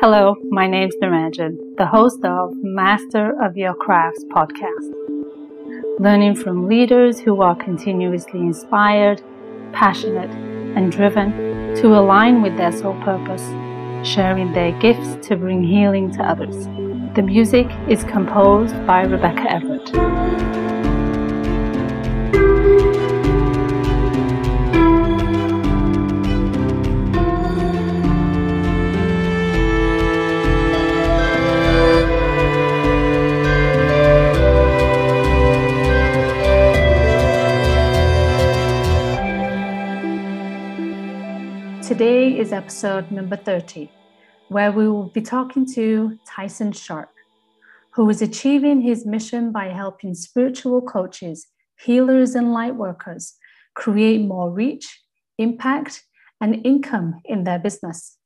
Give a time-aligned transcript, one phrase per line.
[0.00, 4.92] Hello, my name's Niranjan, the host of Master of Your Crafts podcast.
[5.98, 9.22] Learning from leaders who are continuously inspired,
[9.72, 10.30] passionate,
[10.76, 13.46] and driven to align with their soul purpose,
[14.06, 16.66] sharing their gifts to bring healing to others.
[17.14, 20.71] The music is composed by Rebecca Everett.
[41.92, 43.90] Today is episode number 30,
[44.48, 47.10] where we will be talking to Tyson Sharp,
[47.90, 53.34] who is achieving his mission by helping spiritual coaches, healers, and light workers
[53.74, 55.02] create more reach,
[55.36, 56.02] impact,
[56.40, 58.16] and income in their business.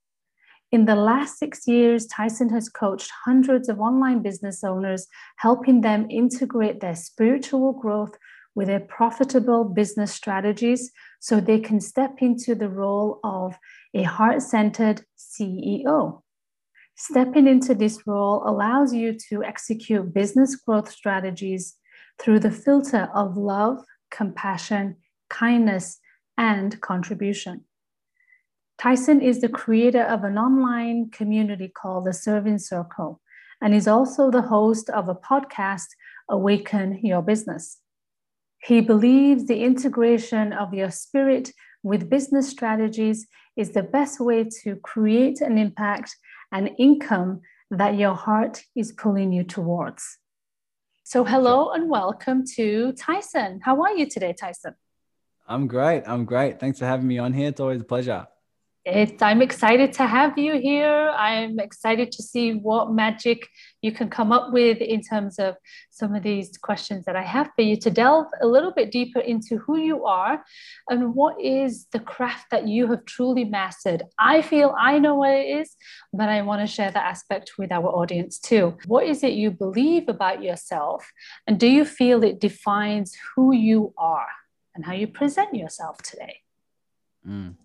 [0.71, 6.07] In the last six years, Tyson has coached hundreds of online business owners, helping them
[6.09, 8.17] integrate their spiritual growth
[8.57, 10.91] with their profitable business strategies
[11.21, 13.55] so they can step into the role of
[13.95, 16.23] a heart centered CEO.
[16.97, 21.77] Stepping into this role allows you to execute business growth strategies
[22.19, 24.97] through the filter of love, compassion,
[25.29, 26.01] kindness,
[26.39, 27.65] and contribution.
[28.79, 33.21] Tyson is the creator of an online community called the Serving Circle
[33.61, 35.89] and is also the host of a podcast,
[36.31, 37.79] Awaken Your Business.
[38.67, 41.53] He believes the integration of your spirit
[41.85, 46.17] with business strategies is the best way to create an impact
[46.51, 50.19] and income that your heart is pulling you towards.
[51.05, 53.61] So, hello and welcome to Tyson.
[53.63, 54.75] How are you today, Tyson?
[55.47, 56.03] I'm great.
[56.05, 56.59] I'm great.
[56.59, 57.51] Thanks for having me on here.
[57.51, 58.27] It's always a pleasure.
[58.87, 61.11] It, I'm excited to have you here.
[61.11, 63.49] I'm excited to see what magic
[63.83, 65.57] you can come up with in terms of
[65.91, 69.19] some of these questions that I have for you to delve a little bit deeper
[69.19, 70.45] into who you are
[70.89, 74.05] and what is the craft that you have truly mastered.
[74.21, 75.75] I feel I know what it is,
[76.13, 78.79] but I want to share that aspect with our audience too.
[78.87, 81.11] What is it you believe about yourself?
[81.49, 84.29] And do you feel it defines who you are
[84.77, 86.43] and how you present yourself today?
[87.29, 87.57] Mm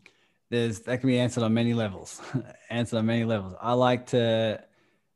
[0.52, 2.22] there's that can be answered on many levels.
[2.70, 3.56] answered on many levels.
[3.60, 4.62] I like to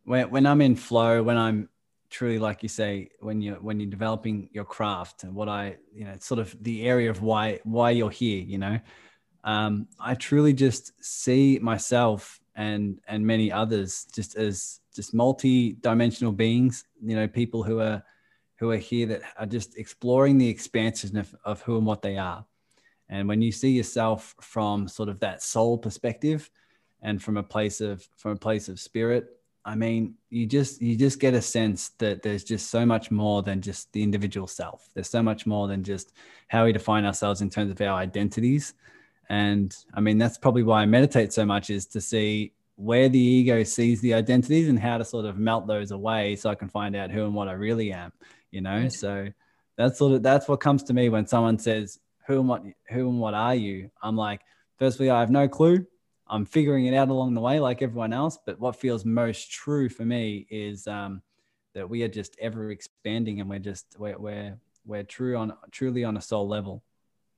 [0.06, 1.70] when when I'm in flow, when I'm
[2.10, 6.06] truly like you say, when you're when you're developing your craft and what I you
[6.06, 8.80] know it's sort of the area of why why you're here, you know.
[9.44, 16.86] Um, I truly just see myself and and many others just as just multi-dimensional beings,
[17.04, 18.02] you know, people who are
[18.56, 22.18] who are here that are just exploring the expansion of, of who and what they
[22.18, 22.46] are
[23.10, 26.50] and when you see yourself from sort of that soul perspective
[27.02, 30.96] and from a place of from a place of spirit, I mean, you just you
[30.96, 34.90] just get a sense that there's just so much more than just the individual self.
[34.94, 36.14] There's so much more than just
[36.48, 38.74] how we define ourselves in terms of our identities.
[39.30, 43.20] And I mean, that's probably why I meditate so much is to see where the
[43.20, 46.70] ego sees the identities and how to sort of melt those away so I can
[46.70, 48.12] find out who and what I really am,
[48.52, 48.88] you know?
[48.90, 49.30] So
[49.78, 53.10] that's sort of that's what comes to me when someone says, who and what who
[53.10, 53.90] and what are you?
[54.02, 54.42] I'm like
[54.78, 55.86] firstly i have no clue.
[56.28, 59.90] I'm figuring it out along the way like everyone else but what feels most true
[59.90, 61.22] for me is um,
[61.76, 66.04] that we are just ever expanding and we're just we're, we're we're true on truly
[66.04, 66.84] on a soul level.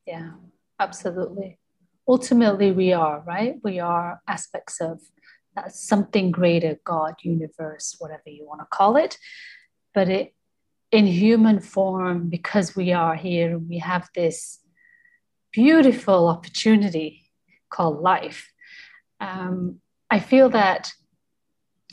[0.06, 0.32] Yeah
[0.80, 1.60] absolutely.
[2.08, 3.56] Ultimately we are right?
[3.64, 5.02] We are aspects of
[5.70, 9.18] something greater god universe whatever you want to call it.
[9.94, 10.34] But it
[10.92, 14.60] in human form because we are here we have this
[15.58, 17.24] beautiful opportunity
[17.72, 18.54] called life.
[19.20, 19.80] Um,
[20.12, 20.92] I feel that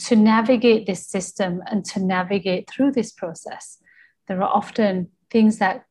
[0.00, 3.78] to navigate this system and to navigate through this process,
[4.28, 5.86] there are often things that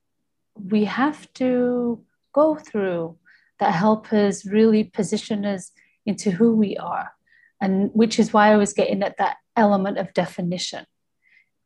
[0.56, 3.17] we have to go through
[3.59, 5.72] that help us really position us
[6.05, 7.13] into who we are.
[7.59, 10.85] And which is why I was getting at that element of definition.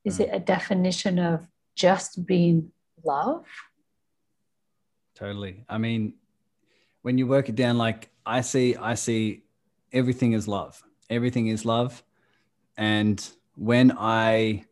[0.05, 0.21] Is mm.
[0.21, 2.71] it a definition of just being
[3.03, 3.45] love?
[5.17, 5.65] Totally.
[5.67, 6.13] I mean,
[7.01, 9.45] when you work it down, like I see, I see
[9.91, 10.83] everything is love.
[11.09, 12.03] Everything is love.
[12.77, 14.65] And when I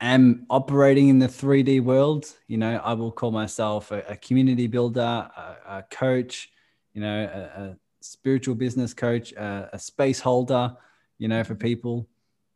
[0.00, 4.68] am operating in the 3D world, you know, I will call myself a, a community
[4.68, 6.52] builder, a, a, coach,
[6.94, 10.76] you know, a, a spiritual business coach, a, space holder,
[11.18, 12.06] you know, for people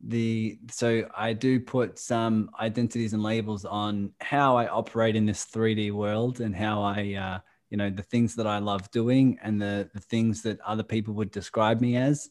[0.01, 5.47] the so I do put some identities and labels on how I operate in this
[5.47, 7.39] 3D world and how I uh,
[7.71, 11.15] you know the things that I love doing and the the things that other people
[11.15, 12.31] would describe me as.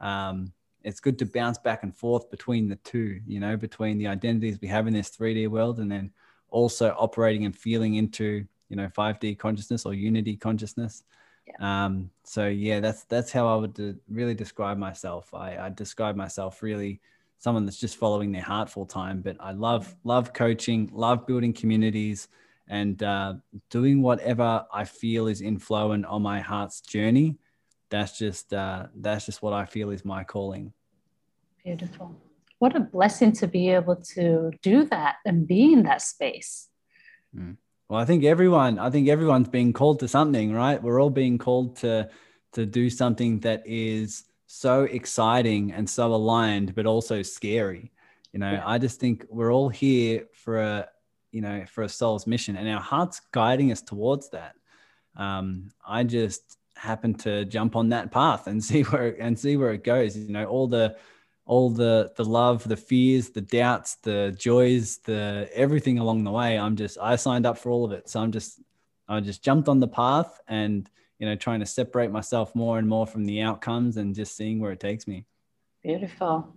[0.00, 0.52] Um,
[0.86, 4.60] it's good to bounce back and forth between the two, you know, between the identities
[4.62, 6.12] we have in this 3D world and then
[6.48, 11.02] also operating and feeling into, you know, 5D consciousness or unity consciousness.
[11.46, 11.84] Yeah.
[11.84, 15.32] Um, so yeah, that's that's how I would de- really describe myself.
[15.34, 17.00] I, I describe myself really
[17.38, 19.20] someone that's just following their heart full time.
[19.20, 22.28] But I love love coaching, love building communities,
[22.68, 23.34] and uh,
[23.70, 27.36] doing whatever I feel is in flow and on my heart's journey
[27.90, 30.72] that's just uh, that's just what I feel is my calling.
[31.64, 32.14] Beautiful.
[32.58, 36.68] What a blessing to be able to do that and be in that space.
[37.36, 37.56] Mm.
[37.88, 40.82] Well, I think everyone, I think everyone's being called to something, right?
[40.82, 42.08] We're all being called to
[42.52, 47.92] to do something that is so exciting and so aligned, but also scary.
[48.32, 48.62] You know, yeah.
[48.64, 50.88] I just think we're all here for a,
[51.32, 54.54] you know, for a soul's mission, and our heart's guiding us towards that.
[55.16, 59.72] Um, I just happen to jump on that path and see where and see where
[59.72, 60.96] it goes you know all the
[61.46, 66.58] all the the love the fears the doubts the joys the everything along the way
[66.58, 68.08] i'm just i signed up for all of it.
[68.08, 68.60] So i'm just
[69.08, 72.88] i just jumped on the path and you know trying to separate myself more and
[72.88, 75.24] more from the outcomes and just seeing where it takes me.
[75.82, 76.56] Beautiful.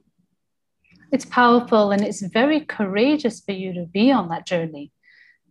[1.12, 4.92] It's powerful and it's very courageous for you to be on that journey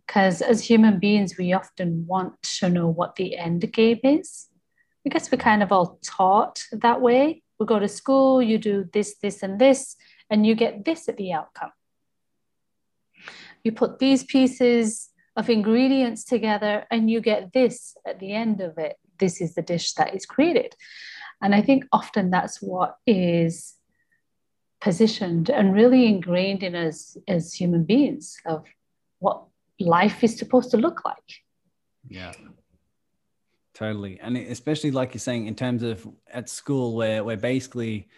[0.07, 4.49] because as human beings we often want to know what the end game is.
[5.07, 7.43] I guess we're kind of all taught that way.
[7.59, 9.97] We go to school, you do this, this, and this,
[10.31, 11.73] and you get this at the outcome.
[13.65, 18.79] You put these pieces of ingredients together, and you get this at the end of
[18.79, 18.97] it.
[19.19, 20.75] This is the dish that is created.
[21.41, 23.75] And I think often that's what is
[24.81, 28.67] positioned and really ingrained in us as human beings of
[29.19, 29.45] what
[29.81, 31.17] life is supposed to look like.
[32.09, 32.33] Yeah.
[33.79, 34.19] Totally.
[34.21, 38.09] And especially like you're saying, in terms of at school, where we're basically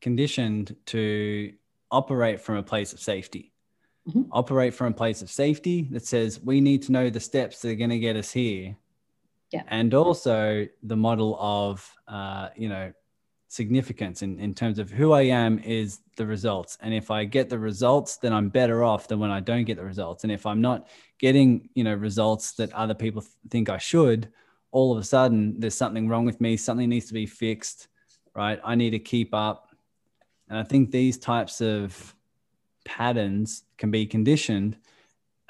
[0.00, 1.52] conditioned to
[1.90, 3.52] operate from a place of safety.
[4.08, 4.22] Mm-hmm.
[4.32, 7.70] Operate from a place of safety that says we need to know the steps that
[7.70, 8.74] are going to get us here.
[9.52, 9.62] Yeah.
[9.68, 12.90] And also the model of, uh, you know,
[13.48, 16.78] significance in, in terms of who I am is the results.
[16.80, 19.76] And if I get the results, then I'm better off than when I don't get
[19.76, 20.24] the results.
[20.24, 20.88] And if I'm not
[21.18, 24.30] getting, you know, results that other people th- think I should,
[24.72, 27.88] all of a sudden there's something wrong with me, something needs to be fixed,
[28.34, 28.60] right?
[28.64, 29.68] I need to keep up.
[30.48, 32.14] And I think these types of
[32.84, 34.76] patterns can be conditioned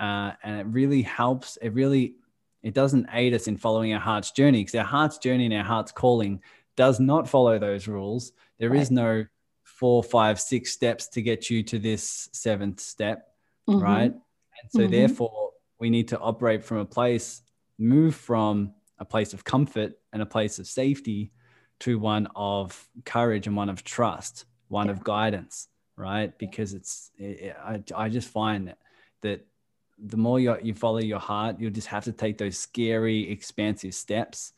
[0.00, 1.58] uh, and it really helps.
[1.58, 2.14] It really,
[2.62, 5.62] it doesn't aid us in following our heart's journey because our heart's journey and our
[5.62, 6.40] heart's calling
[6.76, 8.32] does not follow those rules.
[8.58, 8.80] There right.
[8.80, 9.26] is no
[9.62, 13.28] four, five, six steps to get you to this seventh step,
[13.68, 13.82] mm-hmm.
[13.82, 14.12] right?
[14.12, 14.90] And so, mm-hmm.
[14.92, 17.42] therefore, we need to operate from a place,
[17.78, 21.32] move from a place of comfort and a place of safety
[21.80, 24.92] to one of courage and one of trust, one yeah.
[24.92, 26.38] of guidance, right?
[26.38, 28.78] Because it's, it, I, I just find that,
[29.22, 29.46] that
[29.98, 33.94] the more you, you follow your heart, you'll just have to take those scary, expansive
[33.94, 34.52] steps,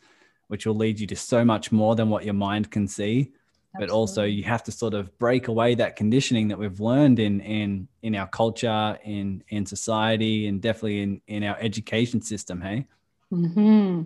[0.49, 3.33] which will lead you to so much more than what your mind can see.
[3.75, 3.87] Absolutely.
[3.87, 7.41] But also, you have to sort of break away that conditioning that we've learned in
[7.41, 12.61] in in our culture, in in society, and definitely in in our education system.
[12.61, 12.87] Hey.
[13.31, 14.03] Hmm.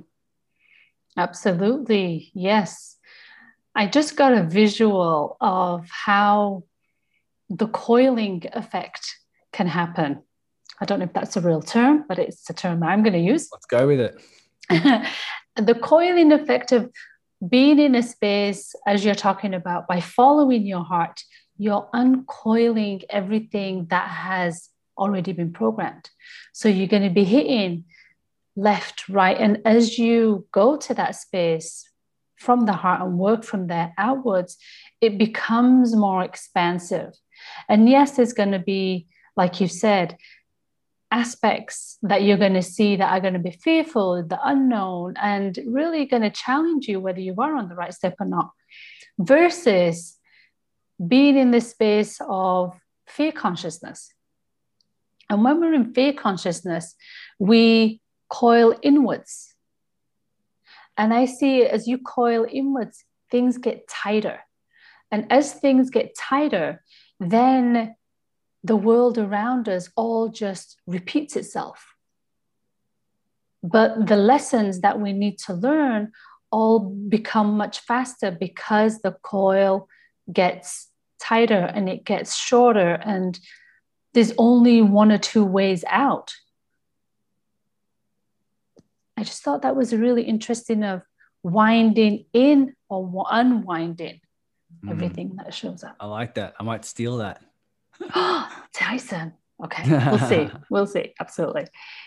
[1.17, 2.31] Absolutely.
[2.35, 2.97] Yes.
[3.75, 6.65] I just got a visual of how
[7.49, 9.17] the coiling effect
[9.53, 10.23] can happen.
[10.81, 13.19] I don't know if that's a real term, but it's a term I'm going to
[13.19, 13.49] use.
[13.53, 14.21] Let's go with it.
[15.57, 16.91] the coiling effect of
[17.47, 21.23] being in a space, as you're talking about, by following your heart,
[21.59, 26.11] you're uncoiling everything that has already been programmed.
[26.53, 27.85] So you're going to be hitting
[28.57, 29.37] left, right.
[29.39, 31.89] And as you go to that space
[32.37, 34.57] from the heart and work from there outwards,
[35.01, 37.13] it becomes more expansive.
[37.69, 40.17] And yes, there's going to be, like you said,
[41.11, 45.59] aspects that you're going to see that are going to be fearful, the unknown, and
[45.67, 48.51] really going to challenge you whether you are on the right step or not,
[49.19, 50.19] versus
[51.07, 54.13] being in the space of fear consciousness.
[55.29, 56.95] And when we're in fear consciousness,
[57.39, 59.55] we coil inwards.
[60.97, 64.41] And I see as you coil inwards, things get tighter.
[65.11, 66.83] And as things get tighter,
[67.21, 67.95] then
[68.65, 71.95] the world around us all just repeats itself.
[73.63, 76.13] But the lessons that we need to learn
[76.51, 79.89] all become much faster because the coil
[80.33, 80.89] gets
[81.21, 83.39] tighter and it gets shorter, and
[84.15, 86.33] there's only one or two ways out.
[89.17, 91.03] I just thought that was really interesting of
[91.43, 94.21] winding in or unwinding
[94.85, 94.91] mm.
[94.91, 95.97] everything that shows up.
[96.01, 96.55] I like that.
[96.59, 97.43] I might steal that.
[98.75, 99.33] Tyson.
[99.65, 100.51] Okay, we'll see.
[100.71, 101.15] we'll see.
[101.19, 101.67] Absolutely.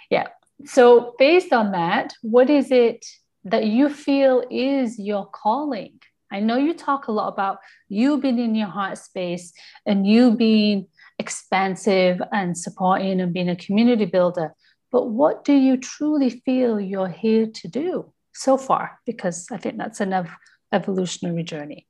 [0.10, 0.28] Yeah.
[0.66, 3.06] So, based on that, what is it
[3.46, 6.00] that you feel is your calling?
[6.32, 9.52] I know you talk a lot about you being in your heart space
[9.86, 10.88] and you being
[11.18, 14.54] expansive and supporting and being a community builder.
[14.92, 19.00] But what do you truly feel you're here to do so far?
[19.06, 20.36] Because I think that's an ev-
[20.72, 21.88] evolutionary journey.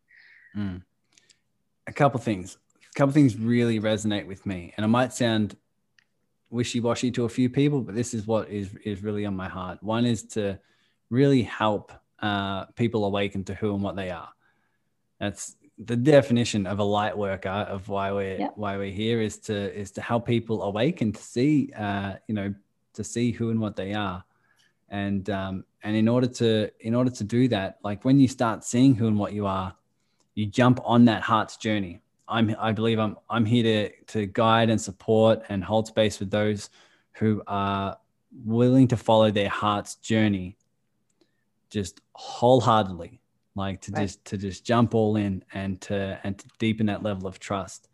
[0.55, 0.83] Mm.
[1.87, 2.57] A couple things.
[2.83, 5.55] A couple things really resonate with me, and it might sound
[6.49, 9.81] wishy-washy to a few people, but this is what is is really on my heart.
[9.81, 10.59] One is to
[11.09, 11.91] really help
[12.21, 14.29] uh, people awaken to who and what they are.
[15.19, 18.53] That's the definition of a light worker of why we're yep.
[18.55, 22.53] why we're here is to is to help people awaken to see uh, you know
[22.93, 24.23] to see who and what they are.
[24.89, 28.63] And um, and in order to in order to do that like when you start
[28.63, 29.75] seeing who and what you are
[30.35, 32.01] you jump on that heart's journey.
[32.27, 36.29] I'm i believe i'm i'm here to to guide and support and hold space with
[36.29, 36.69] those
[37.13, 37.97] who are
[38.45, 40.55] willing to follow their heart's journey
[41.71, 43.19] just wholeheartedly
[43.55, 44.03] like to right.
[44.03, 47.89] just to just jump all in and to and to deepen that level of trust.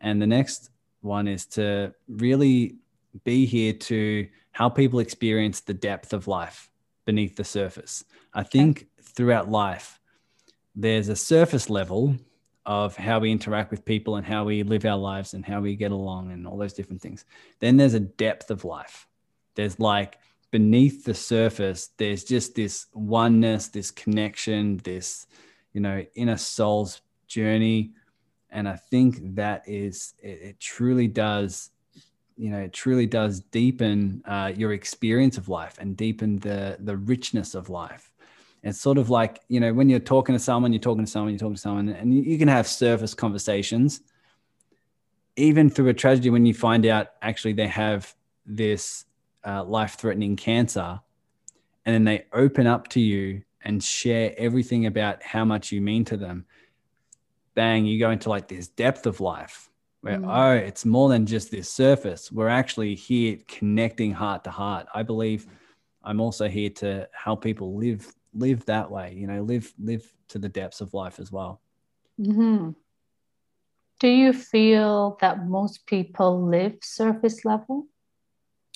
[0.00, 0.70] And the next
[1.02, 2.76] one is to really
[3.22, 6.70] be here to help people experience the depth of life
[7.04, 8.04] beneath the surface.
[8.32, 10.00] I think throughout life,
[10.74, 12.16] there's a surface level
[12.66, 15.76] of how we interact with people and how we live our lives and how we
[15.76, 17.24] get along and all those different things.
[17.60, 19.06] Then there's a depth of life.
[19.54, 20.18] There's like
[20.50, 25.26] beneath the surface, there's just this oneness, this connection, this,
[25.72, 27.92] you know, inner soul's journey.
[28.50, 31.70] And I think that is, it, it truly does
[32.36, 36.96] you know it truly does deepen uh, your experience of life and deepen the the
[36.96, 38.12] richness of life.
[38.62, 41.30] It's sort of like you know when you're talking to someone you're talking to someone
[41.30, 44.00] you're talking to someone and you, can have surface conversations
[45.36, 48.14] even through a tragedy when you find out actually they have
[48.46, 49.04] this
[49.44, 51.00] uh, life-threatening cancer
[51.84, 56.04] and then they open up to you and share everything about how much you mean
[56.04, 56.46] to them.
[57.54, 59.70] Bang you go into like this depth of life
[60.04, 60.28] where mm.
[60.28, 62.30] oh it's more than just this surface.
[62.30, 64.86] We're actually here connecting heart to heart.
[64.94, 65.46] I believe
[66.04, 70.38] i'm also here to help people live live that way you know live live to
[70.38, 71.60] the depths of life as well.
[72.20, 72.70] Mm-hmm.
[73.98, 77.86] do you feel that most people live surface level?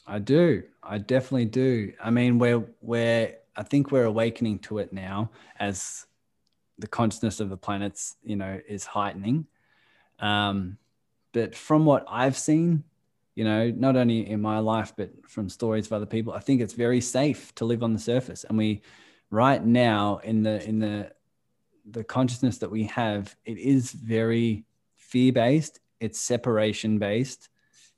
[0.06, 0.64] I do.
[0.82, 1.92] I definitely do.
[2.02, 5.30] I mean we're we're i think we're awakening to it now
[5.60, 6.06] as
[6.78, 9.46] the consciousness of the planets you know is heightening.
[10.18, 10.78] Um
[11.38, 12.82] but from what I've seen,
[13.36, 16.60] you know, not only in my life, but from stories of other people, I think
[16.60, 18.42] it's very safe to live on the surface.
[18.42, 18.82] And we,
[19.30, 21.12] right now, in the in the
[21.88, 24.64] the consciousness that we have, it is very
[24.96, 25.78] fear based.
[26.00, 27.50] It's separation based.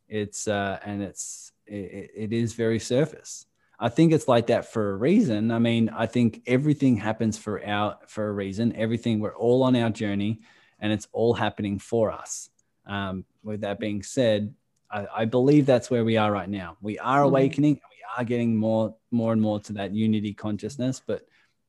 [0.07, 3.47] It's uh, and it's it, it is very surface.
[3.79, 5.51] I think it's like that for a reason.
[5.51, 8.77] I mean, I think everything happens for our for a reason.
[8.77, 10.43] Everything we're all on our journey,
[10.79, 12.51] and it's all happening for us.
[12.87, 14.55] Um, with that being said,
[14.91, 16.77] I, I, believe that's where we are right now.
[16.81, 17.29] We are hmm.
[17.29, 17.75] awakening.
[17.75, 21.01] We are getting more, more and more to that unity consciousness.
[21.05, 21.27] But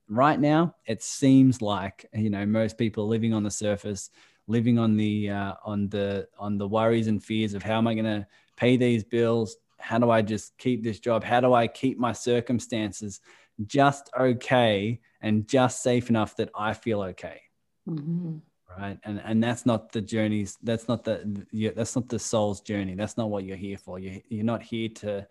[0.10, 4.10] right now, it seems like you know most people living on the surface,
[4.48, 7.94] living on the uh, on the on the worries and fears of how am I
[7.94, 9.58] going to pay these bills?
[9.80, 11.24] How do I just keep this job?
[11.24, 13.20] How do I keep my circumstances
[13.66, 17.42] just okay and just safe enough that I feel okay?
[17.90, 18.38] Mm-hmm
[18.78, 18.98] right?
[19.04, 22.96] And and that's not the journeys that's not the that's not the soul's journey.
[22.96, 24.00] That's not what you're here for.
[24.00, 25.28] You you're not here to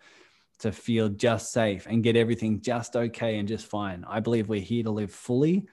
[0.59, 4.05] to feel just safe and get everything just okay and just fine.
[4.07, 5.67] I believe we're here to live fully.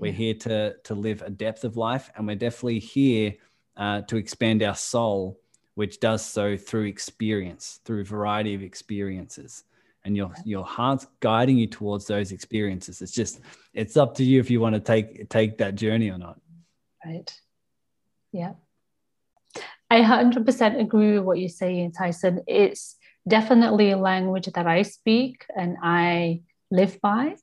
[0.00, 3.34] We're here to to live a depth of life and we're definitely here
[3.76, 5.38] uh, to expand our soul
[5.74, 9.64] which does so through experience through a variety of experiences.
[10.04, 13.02] And your your heart's guiding you towards those experiences.
[13.02, 13.40] It's just
[13.72, 16.40] it's up to you if you want to take take that journey or not
[17.04, 17.32] right?
[18.32, 18.52] Yeah.
[19.90, 22.42] I 100% agree with what you're saying, Tyson.
[22.46, 22.96] It's
[23.28, 27.36] definitely a language that I speak and I live by.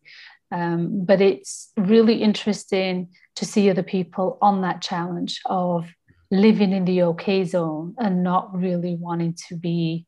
[0.51, 5.87] Um, but it's really interesting to see other people on that challenge of
[6.31, 10.07] living in the okay zone and not really wanting to be,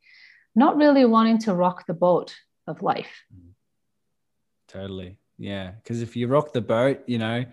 [0.55, 2.35] not really wanting to rock the boat
[2.67, 3.23] of life.
[4.67, 5.17] Totally.
[5.37, 5.71] Yeah.
[5.71, 7.45] Because if you rock the boat, you know,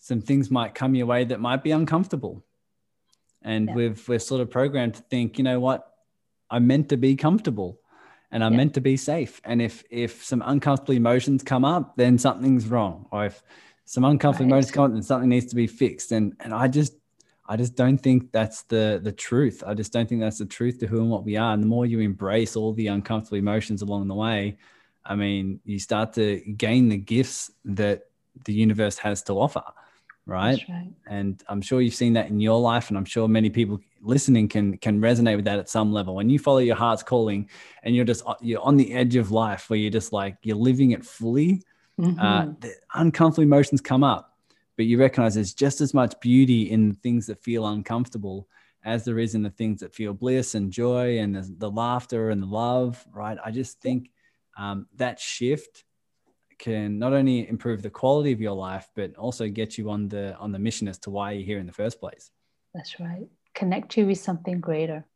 [0.00, 2.42] some things might come your way that might be uncomfortable.
[3.42, 3.74] And yeah.
[3.74, 5.86] we've we're sort of programmed to think, you know what,
[6.50, 7.80] I'm meant to be comfortable
[8.32, 8.58] and I'm yeah.
[8.58, 9.40] meant to be safe.
[9.44, 13.06] And if if some uncomfortable emotions come up, then something's wrong.
[13.12, 13.42] Or if
[13.84, 14.56] some uncomfortable right.
[14.56, 16.12] emotions come up then something needs to be fixed.
[16.12, 16.94] And and I just
[17.46, 19.62] I just don't think that's the the truth.
[19.66, 21.52] I just don't think that's the truth to who and what we are.
[21.52, 24.56] And the more you embrace all the uncomfortable emotions along the way,
[25.04, 28.04] I mean, you start to gain the gifts that
[28.44, 29.62] the universe has to offer.
[30.26, 30.62] Right?
[30.68, 30.92] right?
[31.08, 34.48] And I'm sure you've seen that in your life, and I'm sure many people listening
[34.48, 36.14] can can resonate with that at some level.
[36.14, 37.48] When you follow your heart's calling,
[37.82, 40.92] and you're just you're on the edge of life, where you're just like you're living
[40.92, 41.62] it fully,
[41.98, 42.20] mm-hmm.
[42.20, 44.30] uh, the uncomfortable emotions come up
[44.80, 48.48] but you recognize there's just as much beauty in things that feel uncomfortable
[48.82, 52.30] as there is in the things that feel bliss and joy and the, the laughter
[52.30, 53.36] and the love, right?
[53.44, 54.10] I just think
[54.56, 55.84] um, that shift
[56.60, 60.36] can not only improve the quality of your life, but also get you on the
[60.36, 62.30] on the mission as to why you're here in the first place.
[62.74, 63.26] That's right.
[63.54, 65.06] Connect you with something greater.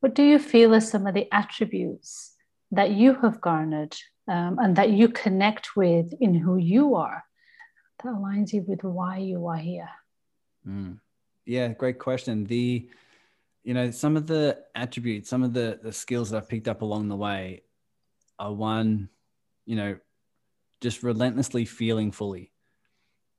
[0.00, 2.34] What do you feel are some of the attributes
[2.72, 3.96] that you have garnered
[4.28, 7.24] um, and that you connect with in who you are
[8.02, 9.88] that aligns you with why you are here?
[10.68, 10.98] Mm.
[11.46, 12.44] Yeah, great question.
[12.44, 12.88] The,
[13.62, 16.82] you know, some of the attributes, some of the the skills that I've picked up
[16.82, 17.62] along the way
[18.38, 19.08] are one,
[19.64, 19.96] you know,
[20.80, 22.52] just relentlessly feeling fully.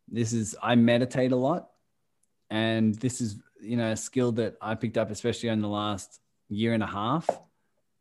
[0.07, 1.69] This is I meditate a lot,
[2.49, 6.19] and this is you know a skill that I picked up especially in the last
[6.49, 7.29] year and a half.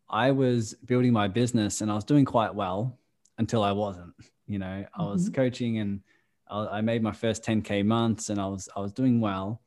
[0.09, 2.97] I was building my business and I was doing quite well
[3.39, 4.15] until I wasn't.
[4.47, 5.35] You know, I was mm-hmm.
[5.35, 6.01] coaching and
[6.49, 9.63] I, made my first 10k months and I was I was doing well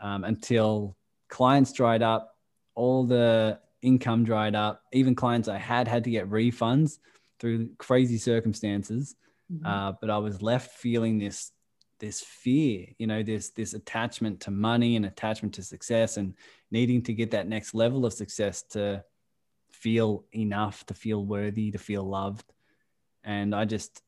[0.00, 0.96] um, until
[1.28, 2.36] clients dried up,
[2.76, 4.82] all the income dried up.
[4.92, 6.98] Even clients I had had to get refunds
[7.42, 9.16] through crazy circumstances.
[9.52, 9.66] Mm-hmm.
[9.66, 11.50] Uh, but I was left feeling this
[11.98, 16.34] this fear, you know, this this attachment to money and attachment to success, and
[16.70, 19.04] needing to get that next level of success to
[19.72, 22.52] feel enough, to feel worthy, to feel loved.
[23.24, 24.02] And I just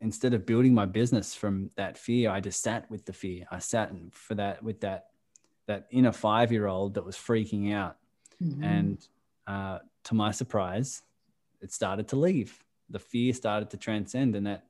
[0.00, 3.46] instead of building my business from that fear, I just sat with the fear.
[3.50, 5.06] I sat for that with that
[5.66, 7.96] that inner five year old that was freaking out,
[8.40, 8.62] mm-hmm.
[8.62, 9.08] and
[9.48, 11.02] uh, to my surprise,
[11.60, 12.62] it started to leave.
[12.90, 14.64] The fear started to transcend, and that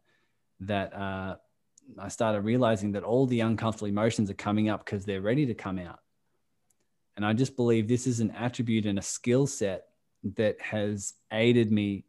[0.61, 1.37] that uh,
[1.99, 5.55] I started realizing that all the uncomfortable emotions are coming up because they're ready to
[5.55, 6.01] come out.
[7.17, 9.87] And I just believe this is an attribute and a skill set
[10.35, 12.05] that has aided me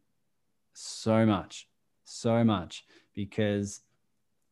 [0.73, 1.67] so much,
[2.03, 3.81] so much because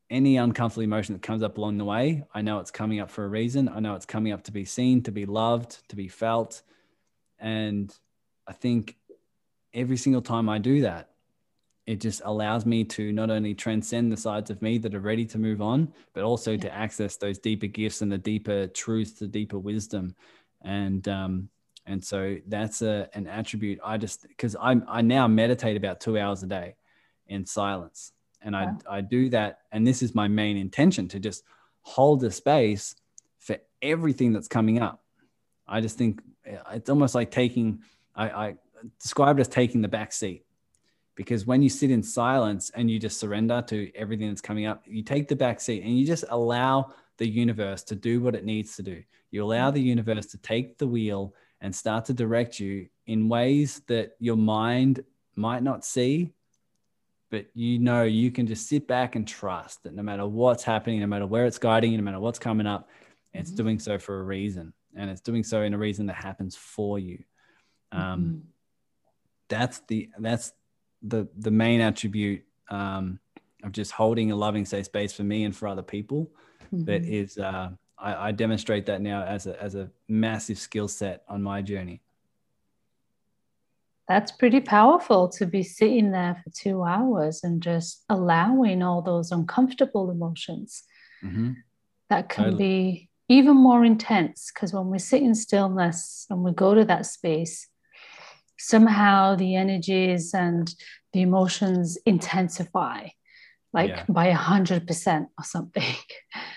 [0.09, 3.25] any uncomfortable emotion that comes up along the way, I know it's coming up for
[3.25, 3.67] a reason.
[3.67, 6.61] I know it's coming up to be seen, to be loved, to be felt.
[7.39, 7.93] And
[8.47, 8.95] I think
[9.73, 11.09] every single time I do that,
[11.87, 15.25] it just allows me to not only transcend the sides of me that are ready
[15.25, 16.57] to move on, but also yeah.
[16.57, 20.15] to access those deeper gifts and the deeper truths, the deeper wisdom.
[20.63, 21.49] And, um,
[21.85, 26.17] and so that's a, an attribute I just, because I, I now meditate about two
[26.17, 26.75] hours a day
[27.27, 29.59] in silence and I, I do that.
[29.71, 31.43] And this is my main intention to just
[31.81, 32.95] hold a space
[33.37, 35.03] for everything that's coming up.
[35.67, 36.21] I just think
[36.71, 37.81] it's almost like taking,
[38.15, 38.55] I, I
[38.99, 40.44] describe it as taking the back seat
[41.15, 44.83] because when you sit in silence and you just surrender to everything that's coming up,
[44.85, 48.45] you take the back seat and you just allow the universe to do what it
[48.45, 49.01] needs to do.
[49.31, 53.81] You allow the universe to take the wheel and start to direct you in ways
[53.87, 55.03] that your mind
[55.35, 56.33] might not see
[57.35, 60.99] but you know you can just sit back and trust that no matter what's happening,
[60.99, 62.89] no matter where it's guiding you, no matter what's coming up,
[63.33, 63.57] it's mm-hmm.
[63.57, 66.99] doing so for a reason, and it's doing so in a reason that happens for
[66.99, 67.23] you.
[67.91, 68.37] Um, mm-hmm.
[69.49, 70.53] That's the that's
[71.07, 73.19] the the main attribute um,
[73.63, 76.31] of just holding a loving safe space for me and for other people.
[76.73, 76.85] Mm-hmm.
[76.85, 81.23] That is, uh, I, I demonstrate that now as a as a massive skill set
[81.27, 82.01] on my journey
[84.07, 89.31] that's pretty powerful to be sitting there for two hours and just allowing all those
[89.31, 90.83] uncomfortable emotions
[91.23, 91.53] mm-hmm.
[92.09, 92.57] that can totally.
[92.57, 97.05] be even more intense because when we sit in stillness and we go to that
[97.05, 97.67] space
[98.57, 100.73] somehow the energies and
[101.13, 103.07] the emotions intensify
[103.73, 104.03] like yeah.
[104.07, 105.95] by a hundred percent or something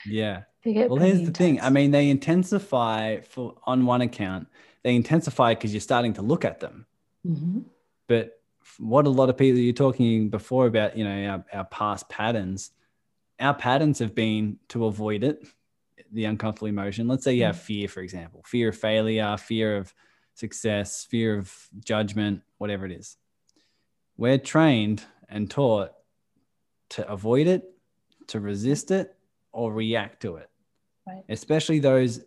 [0.07, 1.27] yeah well here's intense.
[1.27, 4.47] the thing i mean they intensify for on one account
[4.85, 6.87] they intensify because you're starting to look at them
[7.27, 7.61] Mm-hmm.
[8.07, 8.41] But
[8.79, 12.71] what a lot of people you're talking before about, you know, our, our past patterns,
[13.41, 15.47] our patterns have been to avoid it,
[16.13, 17.09] the uncomfortable emotion.
[17.09, 17.61] Let's say you have mm.
[17.61, 19.93] fear, for example, fear of failure, fear of
[20.39, 23.17] success, fear of judgment, whatever it is.
[24.17, 25.93] We're trained and taught
[26.91, 27.65] to avoid it,
[28.29, 29.15] to resist it,
[29.53, 30.49] or react to it.
[31.07, 31.25] Right.
[31.29, 32.21] Especially those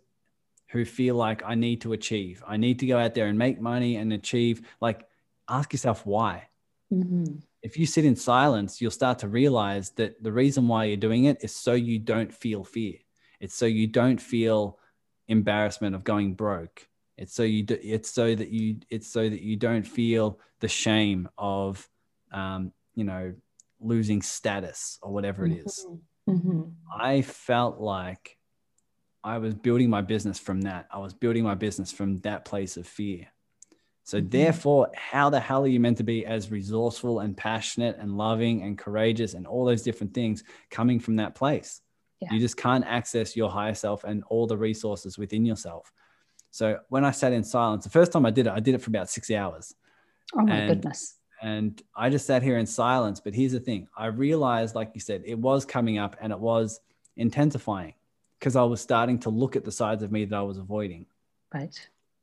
[0.69, 2.43] who feel like I need to achieve.
[2.47, 4.61] I need to go out there and make money and achieve.
[4.79, 5.07] Like,
[5.47, 6.47] ask yourself why.
[6.93, 7.35] Mm-hmm.
[7.61, 11.23] if you sit in silence, you'll start to realize that the reason why you're doing
[11.23, 12.95] it is so you don't feel fear.
[13.39, 14.77] It's so you don't feel
[15.29, 16.89] embarrassment of going broke.
[17.21, 20.67] It's so you do, it's so that you it's so that you don't feel the
[20.67, 21.87] shame of
[22.31, 23.35] um, you know
[23.79, 25.85] losing status or whatever it is.
[26.27, 26.49] Mm-hmm.
[26.49, 26.61] mm-hmm.
[26.99, 28.37] I felt like
[29.23, 30.87] I was building my business from that.
[30.91, 33.27] I was building my business from that place of fear.
[34.03, 34.29] So, mm-hmm.
[34.29, 38.63] therefore, how the hell are you meant to be as resourceful and passionate and loving
[38.63, 41.81] and courageous and all those different things coming from that place?
[42.19, 42.33] Yeah.
[42.33, 45.91] You just can't access your higher self and all the resources within yourself.
[46.51, 48.81] So, when I sat in silence, the first time I did it, I did it
[48.81, 49.73] for about six hours.
[50.35, 51.15] Oh, my and, goodness.
[51.41, 53.19] And I just sat here in silence.
[53.19, 56.39] But here's the thing I realized, like you said, it was coming up and it
[56.39, 56.79] was
[57.17, 57.93] intensifying
[58.39, 61.05] because I was starting to look at the sides of me that I was avoiding.
[61.53, 61.75] Right.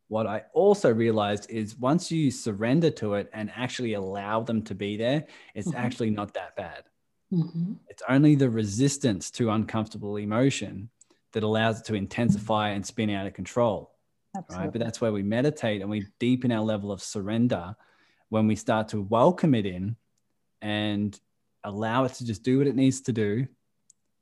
[0.08, 4.74] What I also realized is once you surrender to it and actually allow them to
[4.74, 5.76] be there, it's mm-hmm.
[5.76, 6.84] actually not that bad.
[7.32, 7.74] Mm-hmm.
[7.88, 10.88] It's only the resistance to uncomfortable emotion
[11.32, 13.92] that allows it to intensify and spin out of control.
[14.36, 14.66] Absolutely.
[14.66, 14.72] Right.
[14.72, 17.74] But that's where we meditate and we deepen our level of surrender
[18.28, 19.96] when we start to welcome it in
[20.60, 21.18] and
[21.64, 23.46] allow it to just do what it needs to do,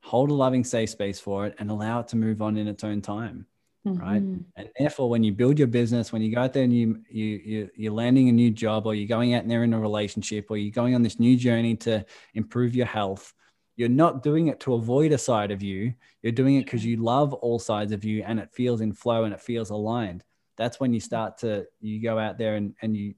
[0.03, 2.85] hold a loving safe space for it, and allow it to move on in its
[2.85, 3.47] own time
[3.87, 4.03] mm-hmm.
[4.03, 4.23] right?
[4.57, 7.27] And therefore, when you build your business, when you go out there and you you,
[7.45, 10.57] you you're landing a new job, or you're going out there in a relationship, or
[10.57, 13.33] you're going on this new journey to improve your health,
[13.77, 15.95] you're not doing it to avoid a side of you.
[16.23, 19.25] You're doing it because you love all sides of you, and it feels in flow
[19.25, 20.25] and it feels aligned.
[20.57, 23.15] That's when you start to you go out there and and you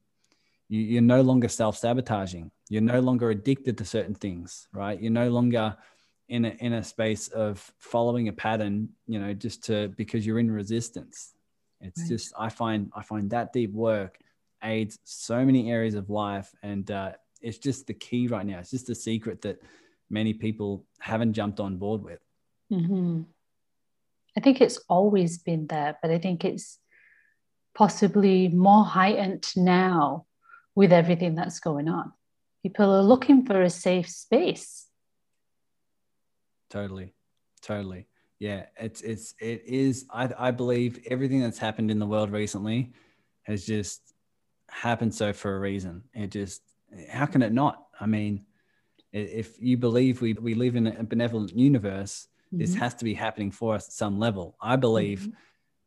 [0.68, 5.30] you, you're no longer self-sabotaging you're no longer addicted to certain things right you're no
[5.30, 5.74] longer
[6.28, 10.38] in a, in a space of following a pattern, you know, just to because you're
[10.38, 11.34] in resistance.
[11.80, 12.08] It's right.
[12.08, 14.18] just I find I find that deep work
[14.62, 18.58] aids so many areas of life, and uh, it's just the key right now.
[18.58, 19.62] It's just the secret that
[20.10, 22.20] many people haven't jumped on board with.
[22.72, 23.22] Mm-hmm.
[24.36, 26.78] I think it's always been there, but I think it's
[27.74, 30.26] possibly more heightened now
[30.74, 32.12] with everything that's going on.
[32.62, 34.88] People are looking for a safe space
[36.70, 37.14] Totally.
[37.62, 38.06] Totally.
[38.38, 38.66] Yeah.
[38.78, 42.92] It's, it's, it is, I, I believe everything that's happened in the world recently
[43.44, 44.14] has just
[44.70, 46.02] happened so for a reason.
[46.14, 46.62] It just,
[47.10, 47.86] how can it not?
[48.00, 48.44] I mean,
[49.12, 52.58] if you believe we, we live in a benevolent universe, mm-hmm.
[52.58, 54.56] this has to be happening for us at some level.
[54.60, 55.30] I believe mm-hmm.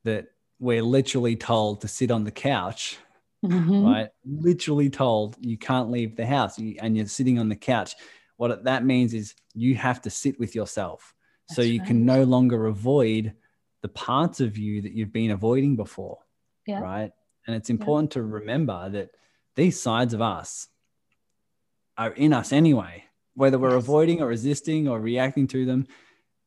[0.06, 0.28] that
[0.60, 2.98] we're literally told to sit on the couch,
[3.46, 3.84] mm-hmm.
[3.84, 4.10] right?
[4.26, 7.96] Literally told you can't leave the house and you're sitting on the couch
[8.42, 11.14] what that means is you have to sit with yourself
[11.48, 11.88] That's so you right.
[11.88, 13.36] can no longer avoid
[13.84, 16.18] the parts of you that you've been avoiding before
[16.66, 16.80] yeah.
[16.80, 17.12] right
[17.46, 18.14] and it's important yeah.
[18.16, 19.12] to remember that
[19.54, 20.68] these sides of us
[22.00, 23.04] are in us anyway
[23.36, 23.84] whether we're yes.
[23.84, 25.88] avoiding or resisting or reacting to them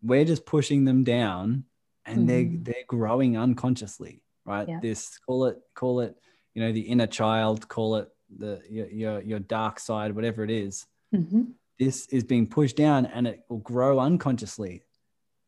[0.03, 1.65] we're just pushing them down
[2.05, 2.27] and mm-hmm.
[2.27, 4.79] they're they're growing unconsciously right yeah.
[4.81, 6.15] this call it call it
[6.55, 10.51] you know the inner child call it the your your, your dark side whatever it
[10.51, 10.87] is.
[11.15, 11.43] mm-hmm
[11.79, 14.83] this is being pushed down and it will grow unconsciously.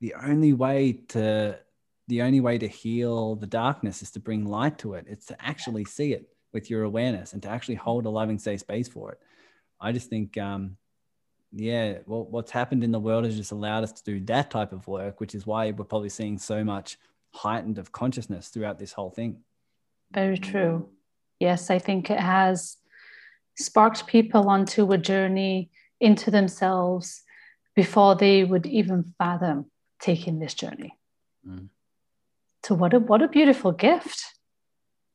[0.00, 1.58] The only way to
[2.08, 5.06] the only way to heal the darkness is to bring light to it.
[5.08, 8.60] It's to actually see it with your awareness and to actually hold a loving safe
[8.60, 9.18] space for it.
[9.80, 10.76] I just think, um,
[11.52, 14.72] yeah, well, what's happened in the world has just allowed us to do that type
[14.72, 16.98] of work, which is why we're probably seeing so much
[17.32, 19.38] heightened of consciousness throughout this whole thing.
[20.12, 20.88] Very true.
[21.40, 22.76] Yes, I think it has
[23.56, 27.22] sparked people onto a journey into themselves
[27.74, 30.98] before they would even fathom taking this journey.
[31.46, 31.68] Mm.
[32.64, 34.24] So what a what a beautiful gift.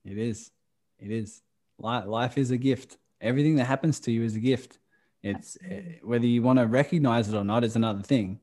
[0.06, 0.52] It is.
[1.00, 1.42] It is.
[1.80, 2.98] Life, life is a gift.
[3.20, 4.80] Everything that happens to you is a gift.
[5.24, 6.00] It's Absolutely.
[6.04, 8.40] whether you want to recognize it or not is another thing.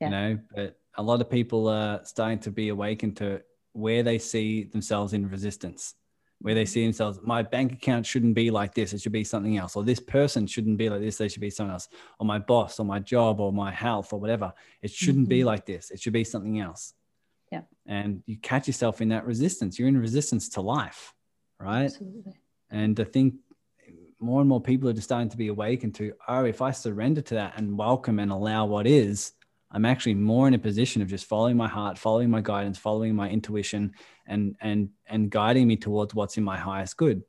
[0.00, 0.06] Yeah.
[0.06, 4.18] You know, but a lot of people are starting to be awakened to where they
[4.18, 5.94] see themselves in resistance
[6.42, 8.92] where they see themselves, my bank account shouldn't be like this.
[8.92, 9.76] It should be something else.
[9.76, 11.16] Or this person shouldn't be like this.
[11.16, 11.88] They should be someone else.
[12.18, 14.52] Or my boss or my job or my health or whatever.
[14.82, 15.30] It shouldn't mm-hmm.
[15.30, 15.92] be like this.
[15.92, 16.94] It should be something else.
[17.52, 17.62] Yeah.
[17.86, 19.78] And you catch yourself in that resistance.
[19.78, 21.14] You're in resistance to life.
[21.60, 21.84] Right.
[21.84, 22.40] Absolutely.
[22.70, 23.34] And I think
[24.22, 27.20] more and more people are just starting to be awakened to, oh, if I surrender
[27.22, 29.32] to that and welcome and allow what is,
[29.72, 33.14] I'm actually more in a position of just following my heart, following my guidance, following
[33.14, 33.92] my intuition,
[34.26, 37.22] and and and guiding me towards what's in my highest good.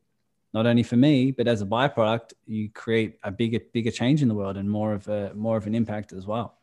[0.53, 4.27] Not only for me, but as a byproduct, you create a bigger bigger change in
[4.27, 6.57] the world and more of a more of an impact as well.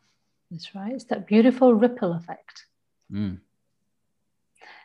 [0.51, 0.93] That's right.
[0.93, 2.65] It's that beautiful ripple effect.
[3.11, 3.39] Mm.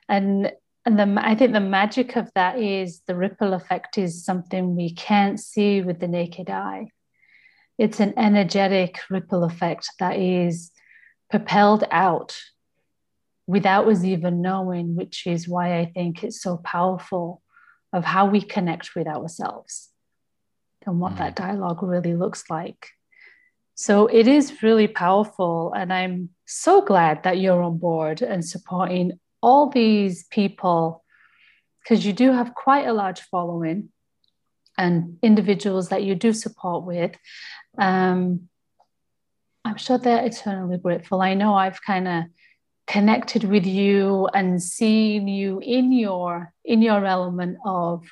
[0.09, 0.53] And
[0.87, 4.95] and the, I think the magic of that is the ripple effect is something we
[4.95, 6.91] can't see with the naked eye.
[7.77, 10.71] it's an energetic ripple effect that is
[11.29, 12.39] propelled out
[13.47, 17.43] without us even knowing, which is why I think it's so powerful
[17.93, 19.91] of how we connect with ourselves
[20.87, 21.19] and what mm.
[21.19, 22.89] that dialogue really looks like.
[23.75, 25.73] So it is really powerful.
[25.77, 31.05] And I'm so glad that you're on board and supporting all these people
[31.79, 33.91] because you do have quite a large following
[34.77, 37.13] and individuals that you do support with.
[37.79, 38.49] Um,
[39.65, 41.23] I'm sure they're eternally grateful.
[41.23, 42.25] I know I've kind of
[42.89, 48.05] connected with you and seen you in your in your element of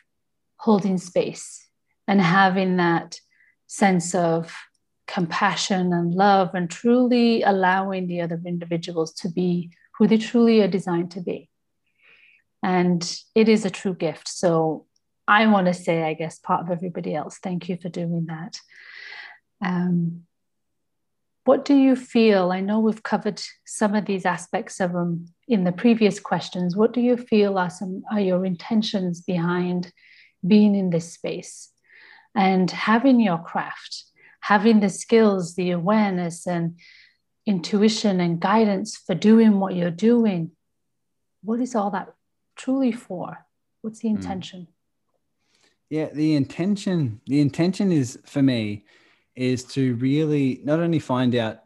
[0.58, 1.66] holding space
[2.06, 3.18] and having that
[3.66, 4.54] sense of
[5.08, 10.68] compassion and love and truly allowing the other individuals to be who they truly are
[10.68, 11.48] designed to be
[12.62, 14.86] and it is a true gift so
[15.28, 18.58] i want to say i guess part of everybody else thank you for doing that
[19.64, 20.24] um,
[21.44, 22.52] what do you feel?
[22.52, 26.74] I know we've covered some of these aspects of them in the previous questions.
[26.74, 29.92] What do you feel are some are your intentions behind
[30.46, 31.70] being in this space
[32.34, 34.04] and having your craft,
[34.40, 36.78] having the skills, the awareness, and
[37.46, 40.50] intuition and guidance for doing what you're doing?
[41.42, 42.14] What is all that
[42.56, 43.46] truly for?
[43.82, 44.16] What's the hmm.
[44.16, 44.68] intention?
[45.90, 47.20] Yeah, the intention.
[47.26, 48.84] The intention is for me
[49.36, 51.64] is to really not only find out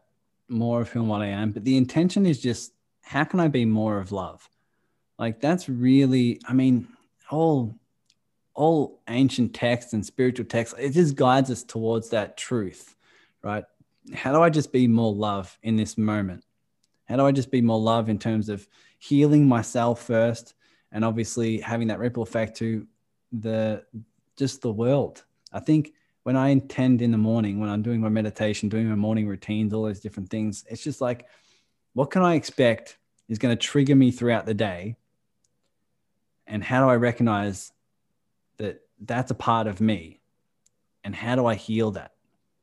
[0.49, 3.49] more of who and what I am, but the intention is just how can I
[3.49, 4.49] be more of love?
[5.19, 6.89] Like that's really, I mean,
[7.31, 7.75] all
[8.55, 12.97] all ancient texts and spiritual texts, it just guides us towards that truth,
[13.43, 13.65] right?
[14.15, 16.45] How do I just be more love in this moment?
[17.07, 18.67] How do I just be more love in terms of
[18.99, 20.55] healing myself first
[20.93, 22.87] and obviously having that ripple effect to
[23.33, 23.85] the
[24.37, 25.25] just the world?
[25.53, 25.93] I think
[26.25, 29.73] when I intend in the morning, when I'm doing my meditation, doing my morning routines,
[29.73, 31.27] all those different things, it's just like,
[31.95, 34.97] what can I expect is going to trigger me throughout the day?
[36.47, 37.73] And how do I recognize
[38.59, 40.21] that that's a part of me?
[41.03, 42.13] And how do I heal that?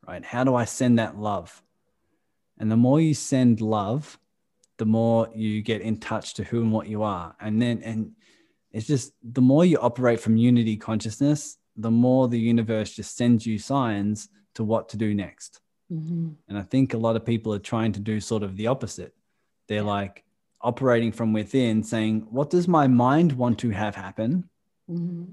[0.08, 0.24] Right?
[0.24, 1.62] How do I send that love?
[2.58, 4.18] And the more you send love,
[4.78, 7.36] the more you get in touch to who and what you are.
[7.40, 8.12] And then, and
[8.72, 13.46] it's just the more you operate from unity consciousness, the more the universe just sends
[13.46, 15.60] you signs to what to do next.
[15.92, 16.30] Mm-hmm.
[16.48, 19.14] And I think a lot of people are trying to do sort of the opposite.
[19.68, 19.84] They're yeah.
[19.84, 20.24] like
[20.62, 24.50] operating from within, saying, What does my mind want to have happen?
[24.90, 25.32] Mm-hmm.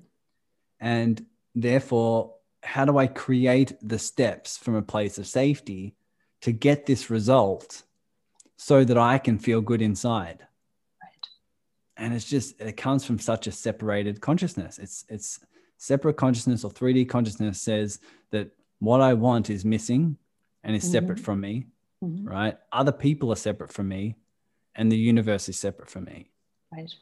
[0.80, 5.94] And therefore, how do I create the steps from a place of safety
[6.42, 7.82] to get this result
[8.56, 10.46] so that I can feel good inside?
[11.02, 11.26] Right.
[11.96, 14.78] And it's just, it comes from such a separated consciousness.
[14.78, 15.40] It's, it's,
[15.82, 17.98] separate consciousness or 3D consciousness says
[18.30, 18.48] that
[18.78, 20.16] what I want is missing
[20.62, 20.92] and is mm-hmm.
[20.92, 21.66] separate from me,
[22.02, 22.24] mm-hmm.
[22.24, 22.56] right?
[22.70, 24.14] Other people are separate from me,
[24.76, 26.30] and the universe is separate from me.
[26.72, 26.94] Right.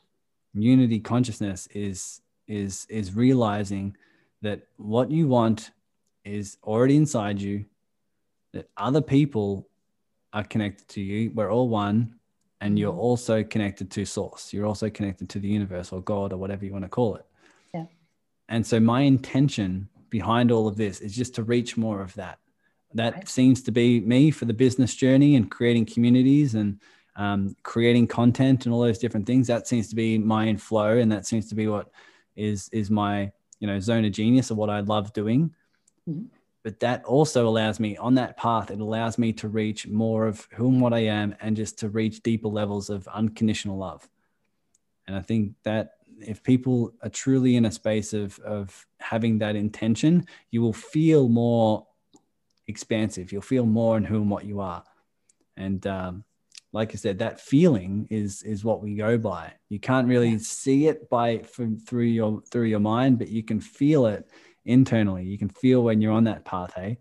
[0.55, 3.97] Unity consciousness is is is realizing
[4.43, 5.71] that what you want
[6.25, 7.65] is already inside you,
[8.53, 9.69] that other people
[10.33, 11.31] are connected to you.
[11.35, 12.15] We're all one,
[12.61, 13.01] and you're mm-hmm.
[13.01, 14.53] also connected to source.
[14.53, 17.27] You're also connected to the universe or God or whatever you want to call it.
[17.75, 17.87] Yeah.
[18.49, 22.39] And so my intention behind all of this is just to reach more of that.
[22.95, 23.29] That right.
[23.29, 26.81] seems to be me for the business journey and creating communities and
[27.17, 29.47] um, creating content and all those different things.
[29.47, 31.91] That seems to be my flow, and that seems to be what
[32.35, 35.55] is is my you know zone of genius of what I love doing.
[36.09, 36.25] Mm-hmm.
[36.63, 38.71] But that also allows me on that path.
[38.71, 41.89] It allows me to reach more of who and what I am, and just to
[41.89, 44.09] reach deeper levels of unconditional love.
[45.07, 49.57] And I think that if people are truly in a space of of having that
[49.57, 51.87] intention, you will feel more
[52.67, 53.33] expansive.
[53.33, 54.85] You'll feel more in who and what you are,
[55.57, 56.25] and um,
[56.73, 59.53] like I said, that feeling is is what we go by.
[59.69, 63.61] You can't really see it by from through your through your mind, but you can
[63.61, 64.29] feel it
[64.65, 65.25] internally.
[65.25, 66.75] You can feel when you're on that path.
[66.75, 66.99] Hey.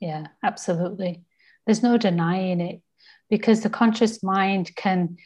[0.00, 1.22] Yeah, absolutely.
[1.64, 2.82] There's no denying it
[3.30, 5.16] because the conscious mind can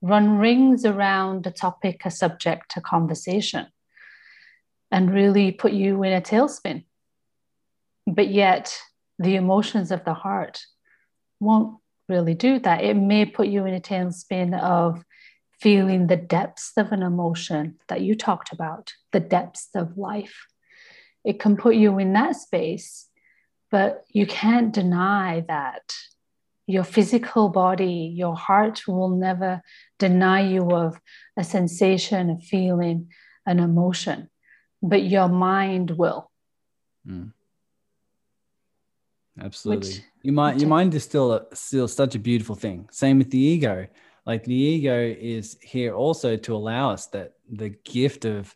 [0.00, 3.66] run rings around a topic, a subject, a conversation,
[4.90, 6.84] and really put you in a tailspin.
[8.06, 8.76] But yet,
[9.18, 10.62] the emotions of the heart
[11.40, 12.84] won't really do that.
[12.84, 15.04] It may put you in a tailspin of
[15.60, 20.46] feeling the depths of an emotion that you talked about, the depths of life.
[21.24, 23.08] It can put you in that space,
[23.70, 25.94] but you can't deny that
[26.66, 29.62] your physical body, your heart will never
[29.98, 30.98] deny you of
[31.36, 33.08] a sensation, a feeling,
[33.46, 34.30] an emotion,
[34.82, 36.30] but your mind will.
[37.06, 37.33] Mm.
[39.40, 39.88] Absolutely.
[39.88, 42.88] Which, your mind, your mind is still a, still such a beautiful thing.
[42.90, 43.86] Same with the ego.
[44.26, 48.54] Like the ego is here also to allow us that the gift of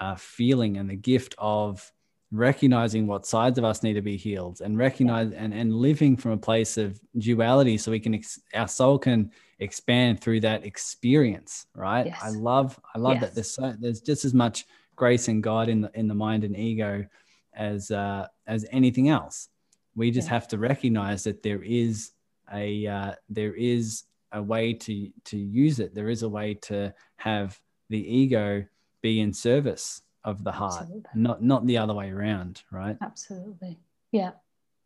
[0.00, 1.92] uh, feeling and the gift of
[2.34, 6.32] recognizing what sides of us need to be healed and recognize and, and living from
[6.32, 11.66] a place of duality so we can ex- our soul can expand through that experience
[11.76, 12.20] right yes.
[12.24, 13.22] i love i love yes.
[13.22, 16.42] that there's so there's just as much grace and god in the in the mind
[16.42, 17.06] and ego
[17.54, 19.48] as uh as anything else
[19.96, 22.12] we just have to recognize that there is
[22.52, 26.92] a uh, there is a way to to use it there is a way to
[27.16, 28.64] have the ego
[29.00, 31.10] be in service of the heart Absolutely.
[31.14, 33.78] not not the other way around right Absolutely.
[34.14, 34.30] Yeah.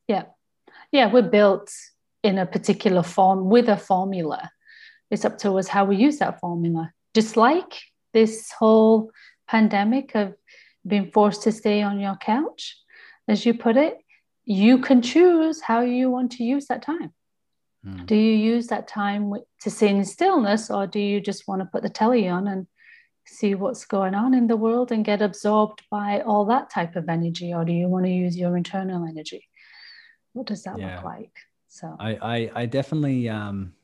[0.09, 0.25] Yeah.
[0.91, 1.13] Yeah.
[1.13, 1.71] We're built
[2.23, 4.51] in a particular form with a formula.
[5.11, 6.91] It's up to us how we use that formula.
[7.15, 7.79] Just like
[8.15, 9.11] this whole
[9.47, 10.35] pandemic of
[10.87, 12.79] being forced to stay on your couch,
[13.29, 13.99] as you put it,
[14.51, 17.13] you can choose how you want to use that time.
[17.87, 18.07] Mm.
[18.07, 21.67] Do you use that time to sit in stillness, or do you just want to
[21.67, 22.67] put the telly on and
[23.27, 27.11] see what's going on in the world and get absorbed by all that type of
[27.11, 29.47] energy or do you want to use your internal energy
[30.33, 30.95] what does that yeah.
[30.95, 31.37] look like
[31.69, 33.75] so i i, I definitely um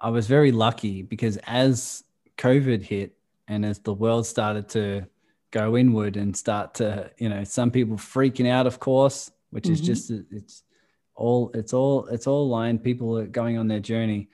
[0.00, 2.02] i was very lucky because as
[2.38, 3.14] covid hit
[3.46, 5.06] and as the world started to
[5.50, 9.72] go inward and start to you know some people freaking out of course which mm-hmm.
[9.74, 10.64] is just it's
[11.14, 14.28] all it's all it's all aligned people are going on their journey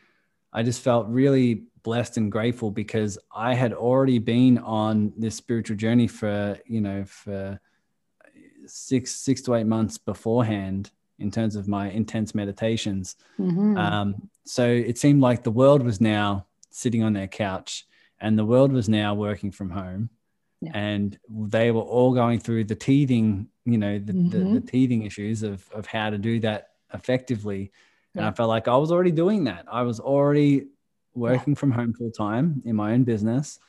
[0.53, 5.77] i just felt really blessed and grateful because I had already been on this spiritual
[5.77, 7.59] journey for, you know, for
[8.67, 13.17] six, six to eight months beforehand in terms of my intense meditations.
[13.41, 13.79] Mm-hmm.
[13.79, 17.87] Um, so it seemed like the world was now sitting on their couch
[18.21, 20.11] and the world was now working from home.
[20.61, 20.73] Yeah.
[20.75, 24.29] And they were all going through the teething, you know, the, mm-hmm.
[24.31, 24.67] the, the, mm-hmm.
[24.67, 27.71] teething issues of, of how to do that effectively.
[28.15, 28.29] And yeah.
[28.29, 29.67] I felt like I was already doing that.
[29.71, 30.67] I was already
[31.15, 31.59] working yeah.
[31.59, 33.61] from home full time in my own business.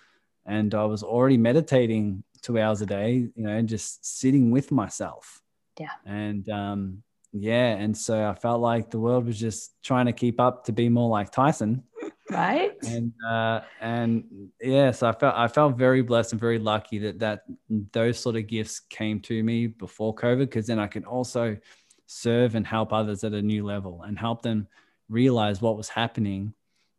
[0.45, 5.41] And I was already meditating two hours a day, you know, just sitting with myself.
[5.79, 5.91] Yeah.
[6.05, 7.75] And um, yeah.
[7.75, 10.89] And so I felt like the world was just trying to keep up to be
[10.89, 11.83] more like Tyson.
[12.29, 12.73] Right.
[12.83, 17.19] And uh, and yeah, so I felt I felt very blessed and very lucky that
[17.19, 17.45] that
[17.91, 21.57] those sort of gifts came to me before COVID, because then I can also
[22.05, 24.67] serve and help others at a new level and help them
[25.09, 26.53] realize what was happening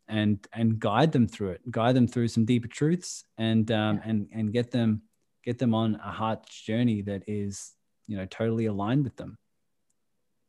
[0.07, 4.09] and and guide them through it guide them through some deeper truths and um, yeah.
[4.09, 5.01] and and get them
[5.43, 7.73] get them on a heart journey that is
[8.07, 9.37] you know totally aligned with them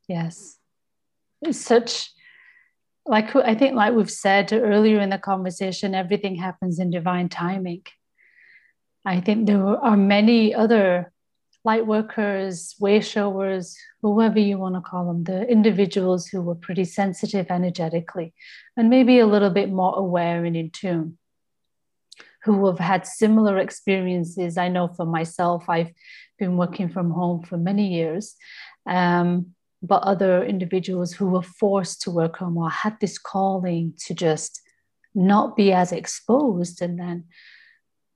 [0.09, 0.59] yes
[1.43, 2.11] it's such
[3.07, 7.83] like i think like we've said earlier in the conversation everything happens in divine timing
[9.05, 11.13] i think there are many other
[11.65, 16.85] light workers way showers whoever you want to call them, the individuals who were pretty
[16.85, 18.35] sensitive energetically
[18.77, 21.19] and maybe a little bit more aware and in tune,
[22.43, 24.59] who have had similar experiences.
[24.59, 25.93] I know for myself, I've
[26.39, 28.35] been working from home for many years.
[28.87, 34.15] Um, but other individuals who were forced to work home or had this calling to
[34.15, 34.63] just
[35.15, 36.81] not be as exposed.
[36.81, 37.25] And then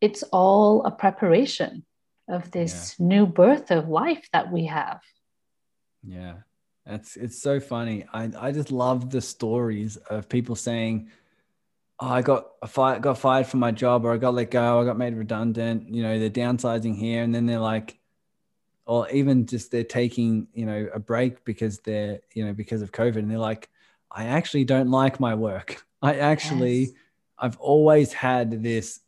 [0.00, 1.85] it's all a preparation
[2.29, 3.07] of this yeah.
[3.07, 5.00] new birth of life that we have.
[6.02, 6.35] Yeah.
[6.87, 8.05] It's it's so funny.
[8.12, 11.11] I, I just love the stories of people saying,
[11.98, 14.81] Oh, I got a fire, got fired from my job or I got let go,
[14.81, 17.98] I got made redundant, you know, they're downsizing here and then they're like
[18.87, 22.92] or even just they're taking, you know, a break because they're, you know, because of
[22.92, 23.68] COVID and they're like,
[24.11, 25.85] I actually don't like my work.
[26.03, 26.90] I actually yes.
[27.38, 29.01] I've always had this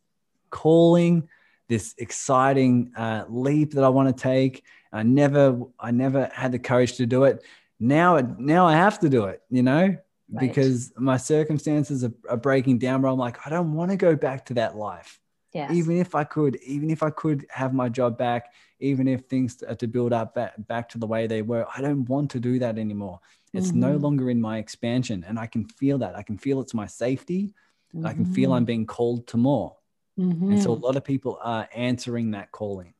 [0.50, 1.28] calling,
[1.68, 6.58] this exciting uh, leap that I want to take I never, I never had the
[6.58, 7.42] courage to do it.
[7.80, 10.00] Now, now I have to do it, you know, right.
[10.40, 13.02] because my circumstances are, are, breaking down.
[13.02, 15.20] where I'm like, I don't want to go back to that life.
[15.54, 15.72] Yes.
[15.72, 19.62] Even if I could, even if I could have my job back, even if things
[19.62, 22.40] are to build up back, back to the way they were, I don't want to
[22.40, 23.20] do that anymore.
[23.54, 23.80] It's mm-hmm.
[23.80, 25.24] no longer in my expansion.
[25.26, 26.14] And I can feel that.
[26.16, 27.54] I can feel it's my safety.
[27.94, 28.06] Mm-hmm.
[28.06, 28.66] I can feel I'm mm-hmm.
[28.66, 29.76] being called to more.
[30.18, 30.52] Mm-hmm.
[30.52, 30.84] And so a mm-hmm.
[30.84, 32.92] lot of people are answering that calling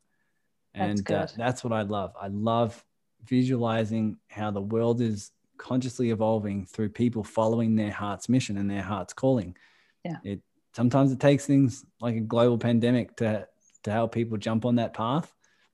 [0.74, 2.14] and that's, uh, that's what I love.
[2.20, 2.84] I love
[3.24, 8.82] visualizing how the world is consciously evolving through people following their heart's mission and their
[8.82, 9.56] heart's calling.
[10.04, 10.16] Yeah.
[10.24, 10.40] It
[10.78, 13.46] sometimes it takes things like a global pandemic to
[13.82, 15.28] to help people jump on that path,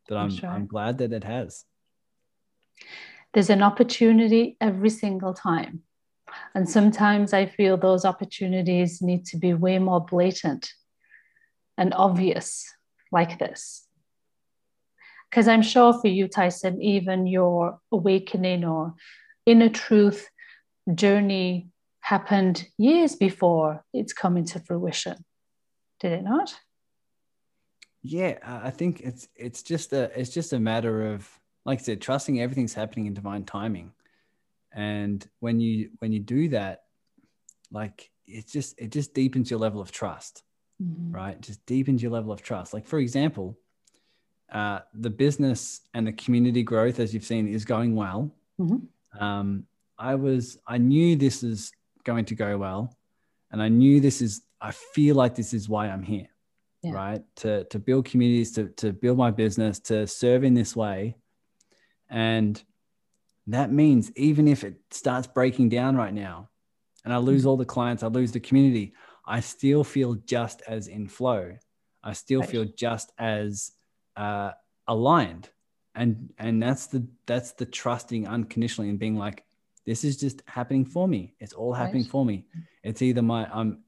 [0.08, 0.48] but I'm sure.
[0.48, 1.64] I'm glad that it has.
[3.32, 5.82] There's an opportunity every single time.
[6.54, 10.72] And sometimes I feel those opportunities need to be way more blatant
[11.76, 12.48] and obvious
[13.12, 13.86] like this
[15.28, 18.94] because I'm sure for you, Tyson, even your awakening or
[19.44, 20.28] inner truth
[20.94, 21.68] journey
[22.04, 25.16] happened years before it's come into fruition.
[26.00, 26.54] Did it not?
[28.02, 31.26] Yeah, I think it's it's just a it's just a matter of
[31.64, 33.92] like I said, trusting everything's happening in divine timing.
[34.74, 36.82] And when you when you do that,
[37.72, 40.42] like it just it just deepens your level of trust,
[40.82, 41.10] mm-hmm.
[41.10, 41.36] right?
[41.36, 42.74] It just deepens your level of trust.
[42.74, 43.56] Like for example,
[44.52, 48.30] uh, the business and the community growth, as you've seen, is going well.
[48.60, 49.24] Mm-hmm.
[49.24, 49.64] Um,
[49.98, 51.72] I was, I knew this is
[52.04, 52.96] going to go well,
[53.50, 54.42] and I knew this is.
[54.60, 56.28] I feel like this is why I'm here,
[56.82, 56.92] yeah.
[56.92, 57.22] right?
[57.36, 61.16] To to build communities, to to build my business, to serve in this way,
[62.08, 62.62] and
[63.46, 66.48] that means even if it starts breaking down right now,
[67.04, 67.50] and I lose mm-hmm.
[67.50, 68.94] all the clients, I lose the community,
[69.26, 71.56] I still feel just as in flow.
[72.02, 72.48] I still right.
[72.50, 73.72] feel just as
[74.16, 74.52] uh,
[74.86, 75.48] aligned
[75.94, 79.44] and and that's the that's the trusting unconditionally and being like
[79.86, 82.10] this is just happening for me it's all happening right.
[82.10, 82.44] for me
[82.82, 83.78] it's either my i'm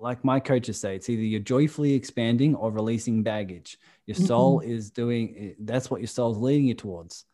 [0.00, 4.24] like my coaches say it's either you're joyfully expanding or releasing baggage your mm-hmm.
[4.26, 4.70] soul mm-hmm.
[4.70, 7.24] is doing that's what your soul's leading you towards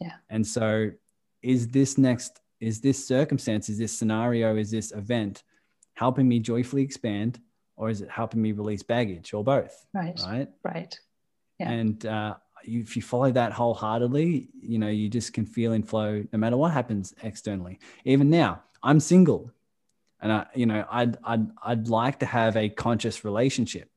[0.00, 0.90] yeah and so
[1.42, 5.42] is this next is this circumstance is this scenario is this event
[5.94, 7.38] helping me joyfully expand
[7.76, 10.98] or is it helping me release baggage or both right right right
[11.58, 11.70] yeah.
[11.70, 16.24] And uh, if you follow that wholeheartedly, you know, you just can feel in flow
[16.32, 17.78] no matter what happens externally.
[18.04, 19.50] Even now, I'm single
[20.20, 23.90] and I, you know, I'd, I'd, I'd like to have a conscious relationship.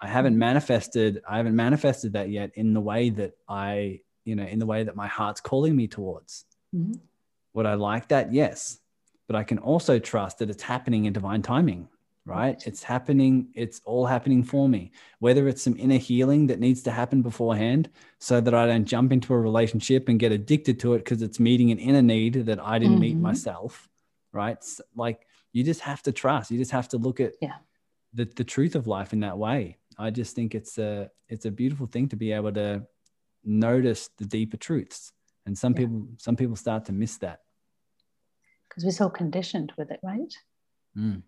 [0.00, 4.44] I haven't manifested, I haven't manifested that yet in the way that I, you know,
[4.44, 6.44] in the way that my heart's calling me towards.
[6.74, 6.94] Mm-hmm.
[7.54, 8.32] Would I like that?
[8.32, 8.78] Yes.
[9.26, 11.88] But I can also trust that it's happening in divine timing
[12.26, 12.62] right?
[12.66, 14.92] It's happening, it's all happening for me.
[15.18, 19.12] Whether it's some inner healing that needs to happen beforehand so that I don't jump
[19.12, 22.60] into a relationship and get addicted to it because it's meeting an inner need that
[22.60, 23.00] I didn't mm-hmm.
[23.00, 23.88] meet myself,
[24.32, 24.58] right?
[24.96, 26.50] like you just have to trust.
[26.50, 27.56] You just have to look at yeah.
[28.14, 29.76] the, the truth of life in that way.
[29.98, 32.84] I just think it's a it's a beautiful thing to be able to
[33.44, 35.12] notice the deeper truths.
[35.46, 35.80] And some yeah.
[35.80, 37.40] people some people start to miss that.
[38.68, 40.34] Because we're so conditioned with it, right?
[40.96, 41.22] Mm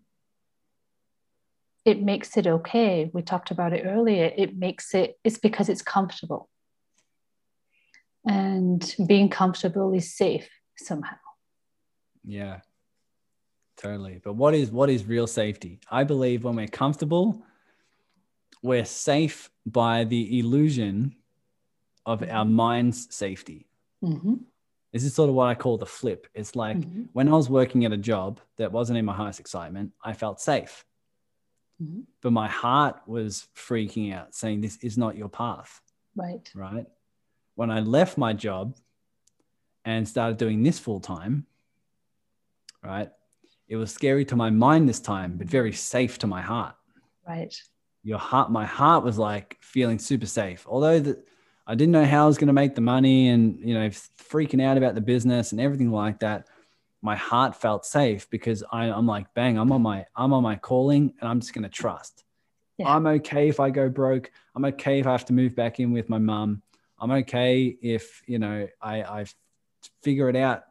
[1.87, 3.09] it makes it okay.
[3.13, 4.29] We talked about it earlier.
[4.35, 6.49] It makes it, it's because it's comfortable.
[8.27, 11.15] And being comfortable is safe somehow.
[12.25, 12.59] Yeah,
[13.77, 14.19] totally.
[14.21, 15.79] But what is what is real safety?
[15.89, 17.41] I believe when we're comfortable,
[18.61, 21.15] we're safe by the illusion
[22.05, 22.53] of our mm-hmm.
[22.53, 23.65] mind's safety.
[24.03, 24.33] Mm-hmm.
[24.91, 26.27] This is sort of what I call the flip.
[26.33, 27.03] It's like mm-hmm.
[27.13, 30.41] when I was working at a job that wasn't in my highest excitement, I felt
[30.41, 30.83] safe
[31.81, 32.01] Mm-hmm.
[32.21, 35.81] But my heart was freaking out, saying, This is not your path.
[36.15, 36.49] Right.
[36.55, 36.85] Right.
[37.55, 38.75] When I left my job
[39.85, 41.45] and started doing this full time,
[42.83, 43.09] right,
[43.67, 46.75] it was scary to my mind this time, but very safe to my heart.
[47.27, 47.53] Right.
[48.03, 50.65] Your heart, my heart was like feeling super safe.
[50.67, 51.27] Although that
[51.67, 54.63] I didn't know how I was going to make the money and, you know, freaking
[54.63, 56.47] out about the business and everything like that
[57.01, 60.55] my heart felt safe because I, am like, bang, I'm on my I'm on my
[60.55, 62.23] calling and I'm just gonna trust.
[62.77, 62.93] Yeah.
[62.93, 64.31] I'm okay if I go broke.
[64.55, 66.61] I'm okay if I have to move back in with my mum.
[66.99, 69.25] I'm okay if you know I I
[70.03, 70.63] figure it out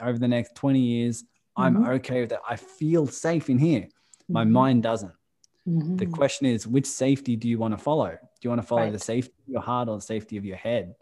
[0.00, 1.22] over the next 20 years.
[1.22, 1.62] Mm-hmm.
[1.62, 2.40] I'm okay with that.
[2.48, 3.88] I feel safe in here.
[4.28, 4.52] My mm-hmm.
[4.52, 5.12] mind doesn't.
[5.68, 5.96] Mm-hmm.
[5.96, 8.10] The question is, which safety do you want to follow?
[8.10, 8.92] Do you want to follow right.
[8.92, 10.94] the safety of your heart or the safety of your head?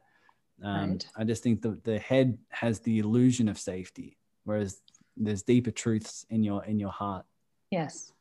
[0.62, 1.06] Um, right.
[1.16, 4.80] I just think the, the head has the illusion of safety whereas
[5.16, 7.24] there's deeper truths in your in your heart.
[7.70, 8.12] Yes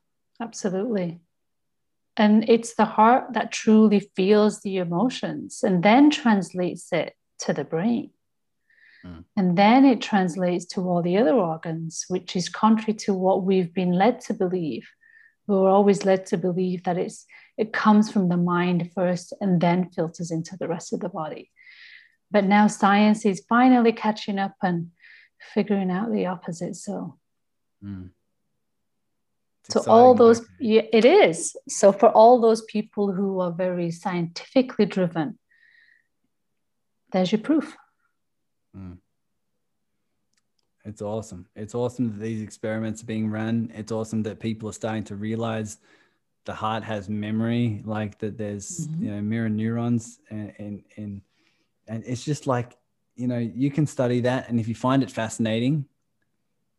[0.42, 1.20] absolutely.
[2.18, 7.64] And it's the heart that truly feels the emotions and then translates it to the
[7.64, 8.12] brain.
[9.06, 9.24] Mm.
[9.38, 13.74] and then it translates to all the other organs which is contrary to what we've
[13.74, 14.90] been led to believe.
[15.48, 17.26] We were always led to believe that it's
[17.58, 21.50] it comes from the mind first and then filters into the rest of the body.
[22.30, 24.92] But now science is finally catching up and
[25.54, 26.76] figuring out the opposite.
[26.76, 27.18] So,
[27.84, 28.10] mm.
[29.70, 31.56] so all those, yeah, it is.
[31.68, 35.38] So for all those people who are very scientifically driven,
[37.12, 37.76] there's your proof.
[38.76, 38.98] Mm.
[40.86, 41.46] It's awesome.
[41.56, 43.72] It's awesome that these experiments are being run.
[43.76, 45.78] It's awesome that people are starting to realize
[46.46, 49.04] the heart has memory, like that there's mm-hmm.
[49.04, 51.22] you know mirror neurons and, and and
[51.88, 52.76] and it's just like
[53.20, 54.50] you know, you can study that.
[54.50, 55.86] And if you find it fascinating,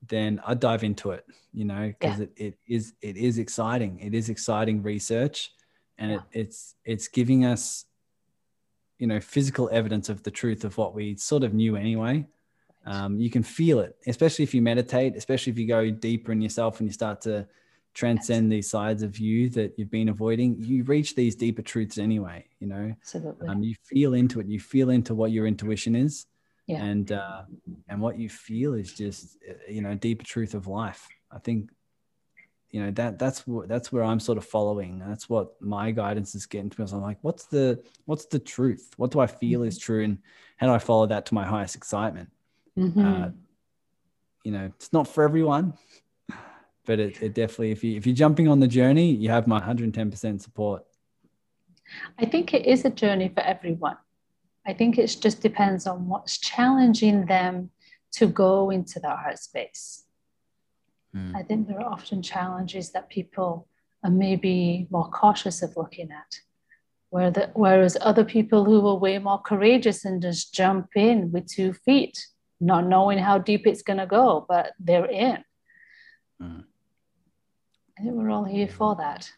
[0.08, 2.24] then I dive into it, you know, because yeah.
[2.24, 4.00] it, it is it is exciting.
[4.00, 5.52] It is exciting research
[5.98, 6.16] and yeah.
[6.16, 7.84] it, it's it's giving us,
[8.98, 12.26] you know, physical evidence of the truth of what we sort of knew anyway.
[12.86, 16.40] Um, you can feel it, especially if you meditate, especially if you go deeper in
[16.40, 17.46] yourself and you start to
[17.94, 20.56] transcend these sides of you that you've been avoiding.
[20.62, 22.46] You reach these deeper truths anyway.
[22.60, 23.48] You know, Absolutely.
[23.48, 24.46] um, you feel into it.
[24.46, 26.26] You feel into what your intuition is,
[26.66, 26.82] Yeah.
[26.82, 27.42] and uh,
[27.88, 31.08] and what you feel is just uh, you know deeper truth of life.
[31.30, 31.70] I think
[32.70, 35.00] you know that that's what that's where I'm sort of following.
[35.00, 36.86] That's what my guidance is getting to me.
[36.92, 38.92] I'm like, what's the what's the truth?
[38.96, 40.18] What do I feel is true, and
[40.58, 42.30] how do I follow that to my highest excitement?
[42.78, 43.04] Mhm.
[43.04, 43.30] Uh,
[44.44, 45.74] you know, it's not for everyone,
[46.86, 49.60] but it, it definitely if you if you're jumping on the journey, you have my
[49.60, 50.84] 110% support.
[52.18, 53.96] I think it is a journey for everyone.
[54.66, 57.70] I think it just depends on what's challenging them
[58.12, 60.04] to go into that heart space.
[61.14, 61.34] Mm.
[61.34, 63.66] I think there are often challenges that people
[64.04, 66.40] are maybe more cautious of looking at.
[67.10, 71.48] Where the, whereas other people who are way more courageous and just jump in with
[71.48, 72.24] two feet,
[72.60, 75.42] not knowing how deep it's going to go, but they're in.
[76.40, 76.64] Mm.
[78.00, 79.30] I think we're all here for that.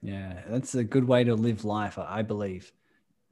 [0.00, 2.72] Yeah, that's a good way to live life, I believe.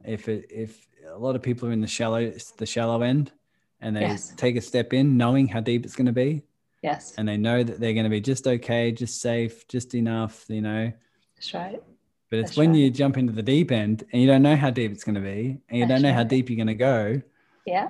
[0.05, 3.33] If it if a lot of people are in the shallow the shallow end
[3.81, 4.35] and they Yes.
[4.37, 6.43] take a step in knowing how deep it's going to be
[6.83, 10.45] Yes, and they know that they're going to be just okay, just safe, just enough,
[10.49, 10.93] you know.
[11.37, 11.83] that's right.
[12.31, 12.77] But it's That's when right.
[12.79, 15.21] you jump into the deep end and you don't know how deep it's going to
[15.23, 17.23] be and you That's don't know how deep you're going to go
[17.65, 17.89] Yeah,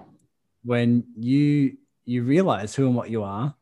[0.64, 3.54] when you you realize who and what you are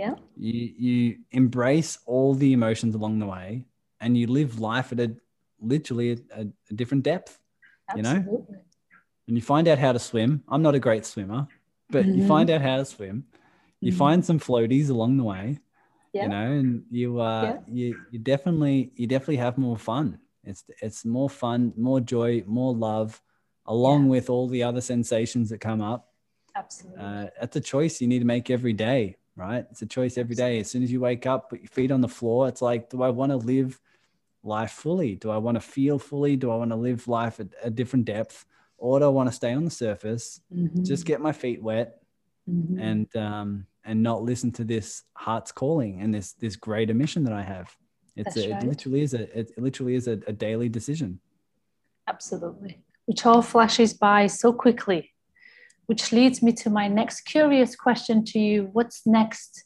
[0.00, 0.14] yeah,
[0.48, 0.98] you you
[1.40, 3.48] embrace all the emotions along the way
[4.02, 5.08] and you live life at a
[5.72, 6.08] literally
[6.40, 7.32] a, a different depth
[7.96, 8.18] You know?
[9.26, 11.42] and you find out how to swim i'm not a great swimmer
[11.94, 12.28] but you Mhm.
[12.34, 13.16] find out how to swim
[13.86, 13.96] you Mhm.
[14.04, 15.46] find some floaties along the way
[16.12, 16.22] Yeah.
[16.24, 16.70] you know and
[17.00, 17.58] you uh Yeah.
[17.78, 20.06] you you definitely you definitely have more fun
[20.50, 23.10] it's it's more fun more joy more love
[23.76, 24.10] along Yeah.
[24.14, 26.00] with all the other sensations that come up
[26.62, 27.02] Absolutely.
[27.04, 29.02] uh, that's a choice you need to make every day,
[29.38, 29.64] right?
[29.70, 30.58] It's a choice every day.
[30.60, 33.02] As soon as you wake up, put your feet on the floor, it's like, do
[33.02, 33.80] I want to live
[34.42, 35.14] life fully?
[35.14, 36.36] Do I want to feel fully?
[36.36, 38.44] Do I want to live life at a different depth?
[38.76, 40.84] Or do I want to stay on the surface, Mhm.
[40.84, 42.02] just get my feet wet
[42.48, 42.80] Mhm.
[42.80, 47.32] and um, and not listen to this heart's calling and this this greater mission that
[47.32, 47.74] I have?
[48.16, 48.62] It's a, right.
[48.62, 51.20] it literally is a it literally is a, a daily decision.
[52.06, 52.82] Absolutely.
[53.06, 55.12] Which all flashes by so quickly.
[55.88, 58.68] Which leads me to my next curious question to you.
[58.72, 59.64] What's next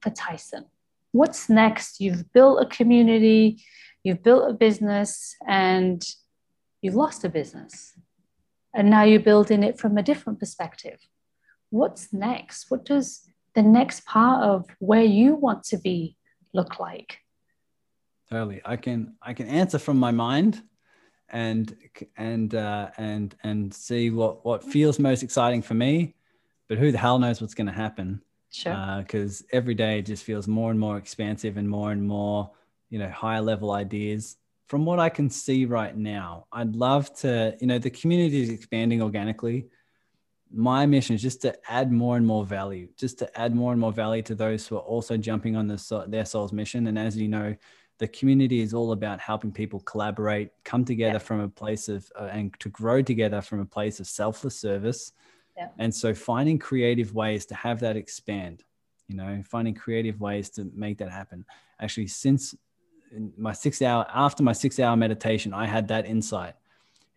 [0.00, 0.64] for Tyson?
[1.12, 2.00] What's next?
[2.00, 3.62] You've built a community,
[4.04, 6.02] you've built a business, and
[6.82, 7.98] you've lost a business.
[8.72, 11.00] And now you're building it from a different perspective.
[11.70, 12.70] What's next?
[12.70, 13.22] What does
[13.54, 16.16] the next part of where you want to be
[16.54, 17.18] look like?
[18.30, 18.60] Totally.
[18.64, 20.62] I can I can answer from my mind
[21.32, 21.76] and
[22.16, 26.14] and uh, and and see what what feels most exciting for me,
[26.68, 28.22] but who the hell knows what's going to happen?
[28.50, 28.98] Sure.
[28.98, 32.50] Because every day it just feels more and more expansive and more and more
[32.88, 34.36] you know higher level ideas.
[34.66, 38.50] From what I can see right now, I'd love to you know the community is
[38.50, 39.68] expanding organically.
[40.52, 43.80] My mission is just to add more and more value, just to add more and
[43.80, 46.88] more value to those who are also jumping on the, their soul's mission.
[46.88, 47.54] And as you know,
[48.00, 51.28] the community is all about helping people collaborate, come together Yeah.
[51.28, 55.12] from a place of, uh, and to grow together from a place of selfless service.
[55.54, 55.68] Yeah.
[55.78, 58.64] And so finding creative ways to have that expand,
[59.06, 61.44] you know, finding creative ways to make that happen.
[61.78, 62.54] Actually, since
[63.36, 66.54] my six hour, after my six hour meditation, I had that insight.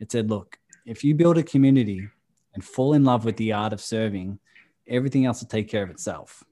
[0.02, 2.10] It said, look, if you build a community
[2.56, 4.38] and fall in love with the art of serving,
[4.86, 6.44] everything else will take care of itself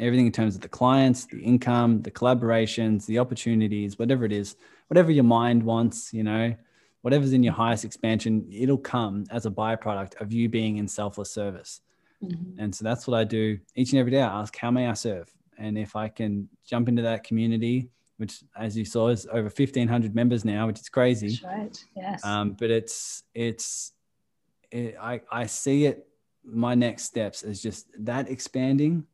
[0.00, 4.56] everything in terms of the clients, the income, the collaborations, the opportunities, whatever it is,
[4.88, 6.54] whatever your mind wants, you know,
[7.02, 11.30] whatever's in your highest expansion, it'll come as a byproduct of you being in selfless
[11.30, 11.80] service.
[12.22, 12.54] Mhm.
[12.58, 14.22] And so that's what I do each and every day.
[14.22, 15.30] I ask, how may I serve?
[15.56, 17.88] And if I can jump into that community,
[18.18, 21.28] which, as you saw, is over 1,500 members now, which is crazy.
[21.28, 21.84] That's right.
[21.96, 22.24] Yes.
[22.24, 23.92] Um, but it's it's
[24.70, 26.06] it, I I see it.
[26.44, 29.06] My next steps is just that expanding,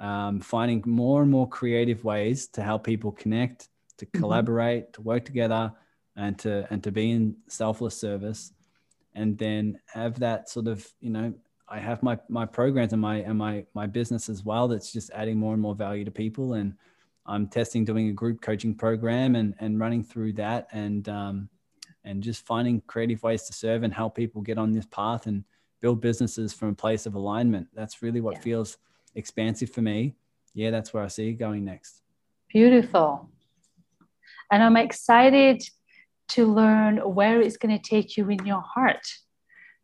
[0.00, 4.18] um, finding more and more creative ways to help people connect, to Mhm.
[4.20, 5.72] collaborate, to work together,
[6.16, 8.52] and to and to be in selfless service,
[9.14, 11.32] and then have that sort of you know
[11.68, 15.10] I have my my programs and my and my my business as well that's just
[15.12, 16.74] adding more and more value to people and
[17.26, 21.48] I'm testing doing a group coaching program and and running through that and um,
[22.04, 25.44] and just finding creative ways to serve and help people get on this path and
[25.80, 27.68] build businesses from a place of alignment.
[27.74, 28.40] That's really what Yeah.
[28.40, 28.78] feels
[29.14, 30.14] expansive for me.
[30.54, 32.02] Yeah, that's where I see going next.
[32.48, 33.28] Beautiful.
[34.50, 35.62] And I'm excited
[36.28, 39.06] to learn where it's going to take you in your heart.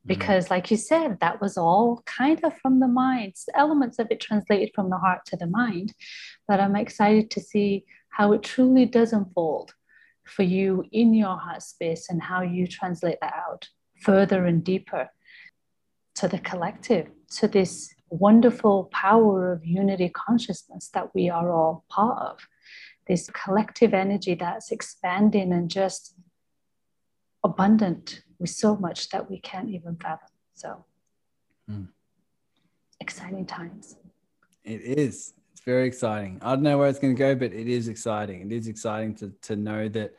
[0.07, 0.18] Mm-hmm.
[0.20, 4.20] because like you said that was all kind of from the mind elements of it
[4.20, 5.95] translated from the heart to the mind
[6.47, 9.74] but i'm excited to see how it truly does unfold
[10.24, 13.68] for you in your heart space and how you translate that out
[14.01, 15.11] further and deeper
[16.14, 22.23] to the collective to this wonderful power of unity consciousness that we are all part
[22.23, 22.49] of
[23.07, 26.15] this collective energy that's expanding and just
[27.45, 30.29] abundant with so much that we can't even fathom.
[30.55, 30.85] So,
[31.71, 31.89] mm.
[33.01, 33.97] exciting times.
[34.65, 35.35] It is.
[35.53, 36.39] It's very exciting.
[36.43, 38.51] I don't know where it's going to go, but it is exciting.
[38.51, 40.15] It is exciting to, to know that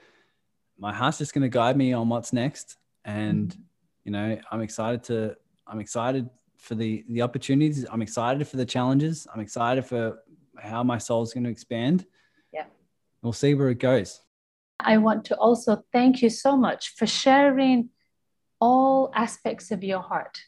[0.79, 2.77] my heart's just going to guide me on what's next.
[3.03, 3.59] And, mm.
[4.05, 5.35] you know, I'm excited to,
[5.67, 7.85] I'm excited for the, the opportunities.
[7.91, 9.27] I'm excited for the challenges.
[9.33, 10.19] I'm excited for
[10.57, 12.05] how my soul is going to expand.
[12.51, 12.65] Yeah.
[13.21, 14.21] We'll see where it goes.
[14.79, 17.89] I want to also thank you so much for sharing
[18.59, 20.39] all aspects of your heart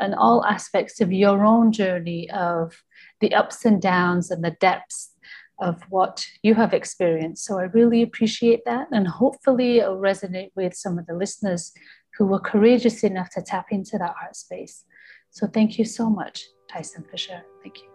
[0.00, 2.82] and all aspects of your own journey of
[3.20, 5.12] the ups and downs and the depths
[5.60, 7.44] of what you have experienced.
[7.44, 8.88] So I really appreciate that.
[8.92, 11.72] And hopefully it'll resonate with some of the listeners
[12.16, 14.84] who were courageous enough to tap into that heart space.
[15.30, 17.42] So thank you so much, Tyson Fisher.
[17.62, 17.88] Thank you.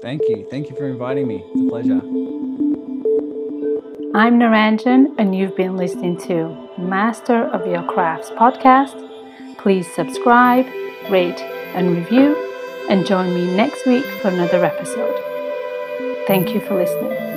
[0.00, 0.46] Thank you.
[0.50, 1.44] Thank you for inviting me.
[1.54, 2.00] It's a pleasure.
[4.14, 9.08] I'm Naranjan, and you've been listening to Master of Your Crafts podcast
[9.58, 10.66] Please subscribe,
[11.10, 11.40] rate,
[11.74, 12.36] and review,
[12.88, 15.16] and join me next week for another episode.
[16.26, 17.27] Thank you for listening.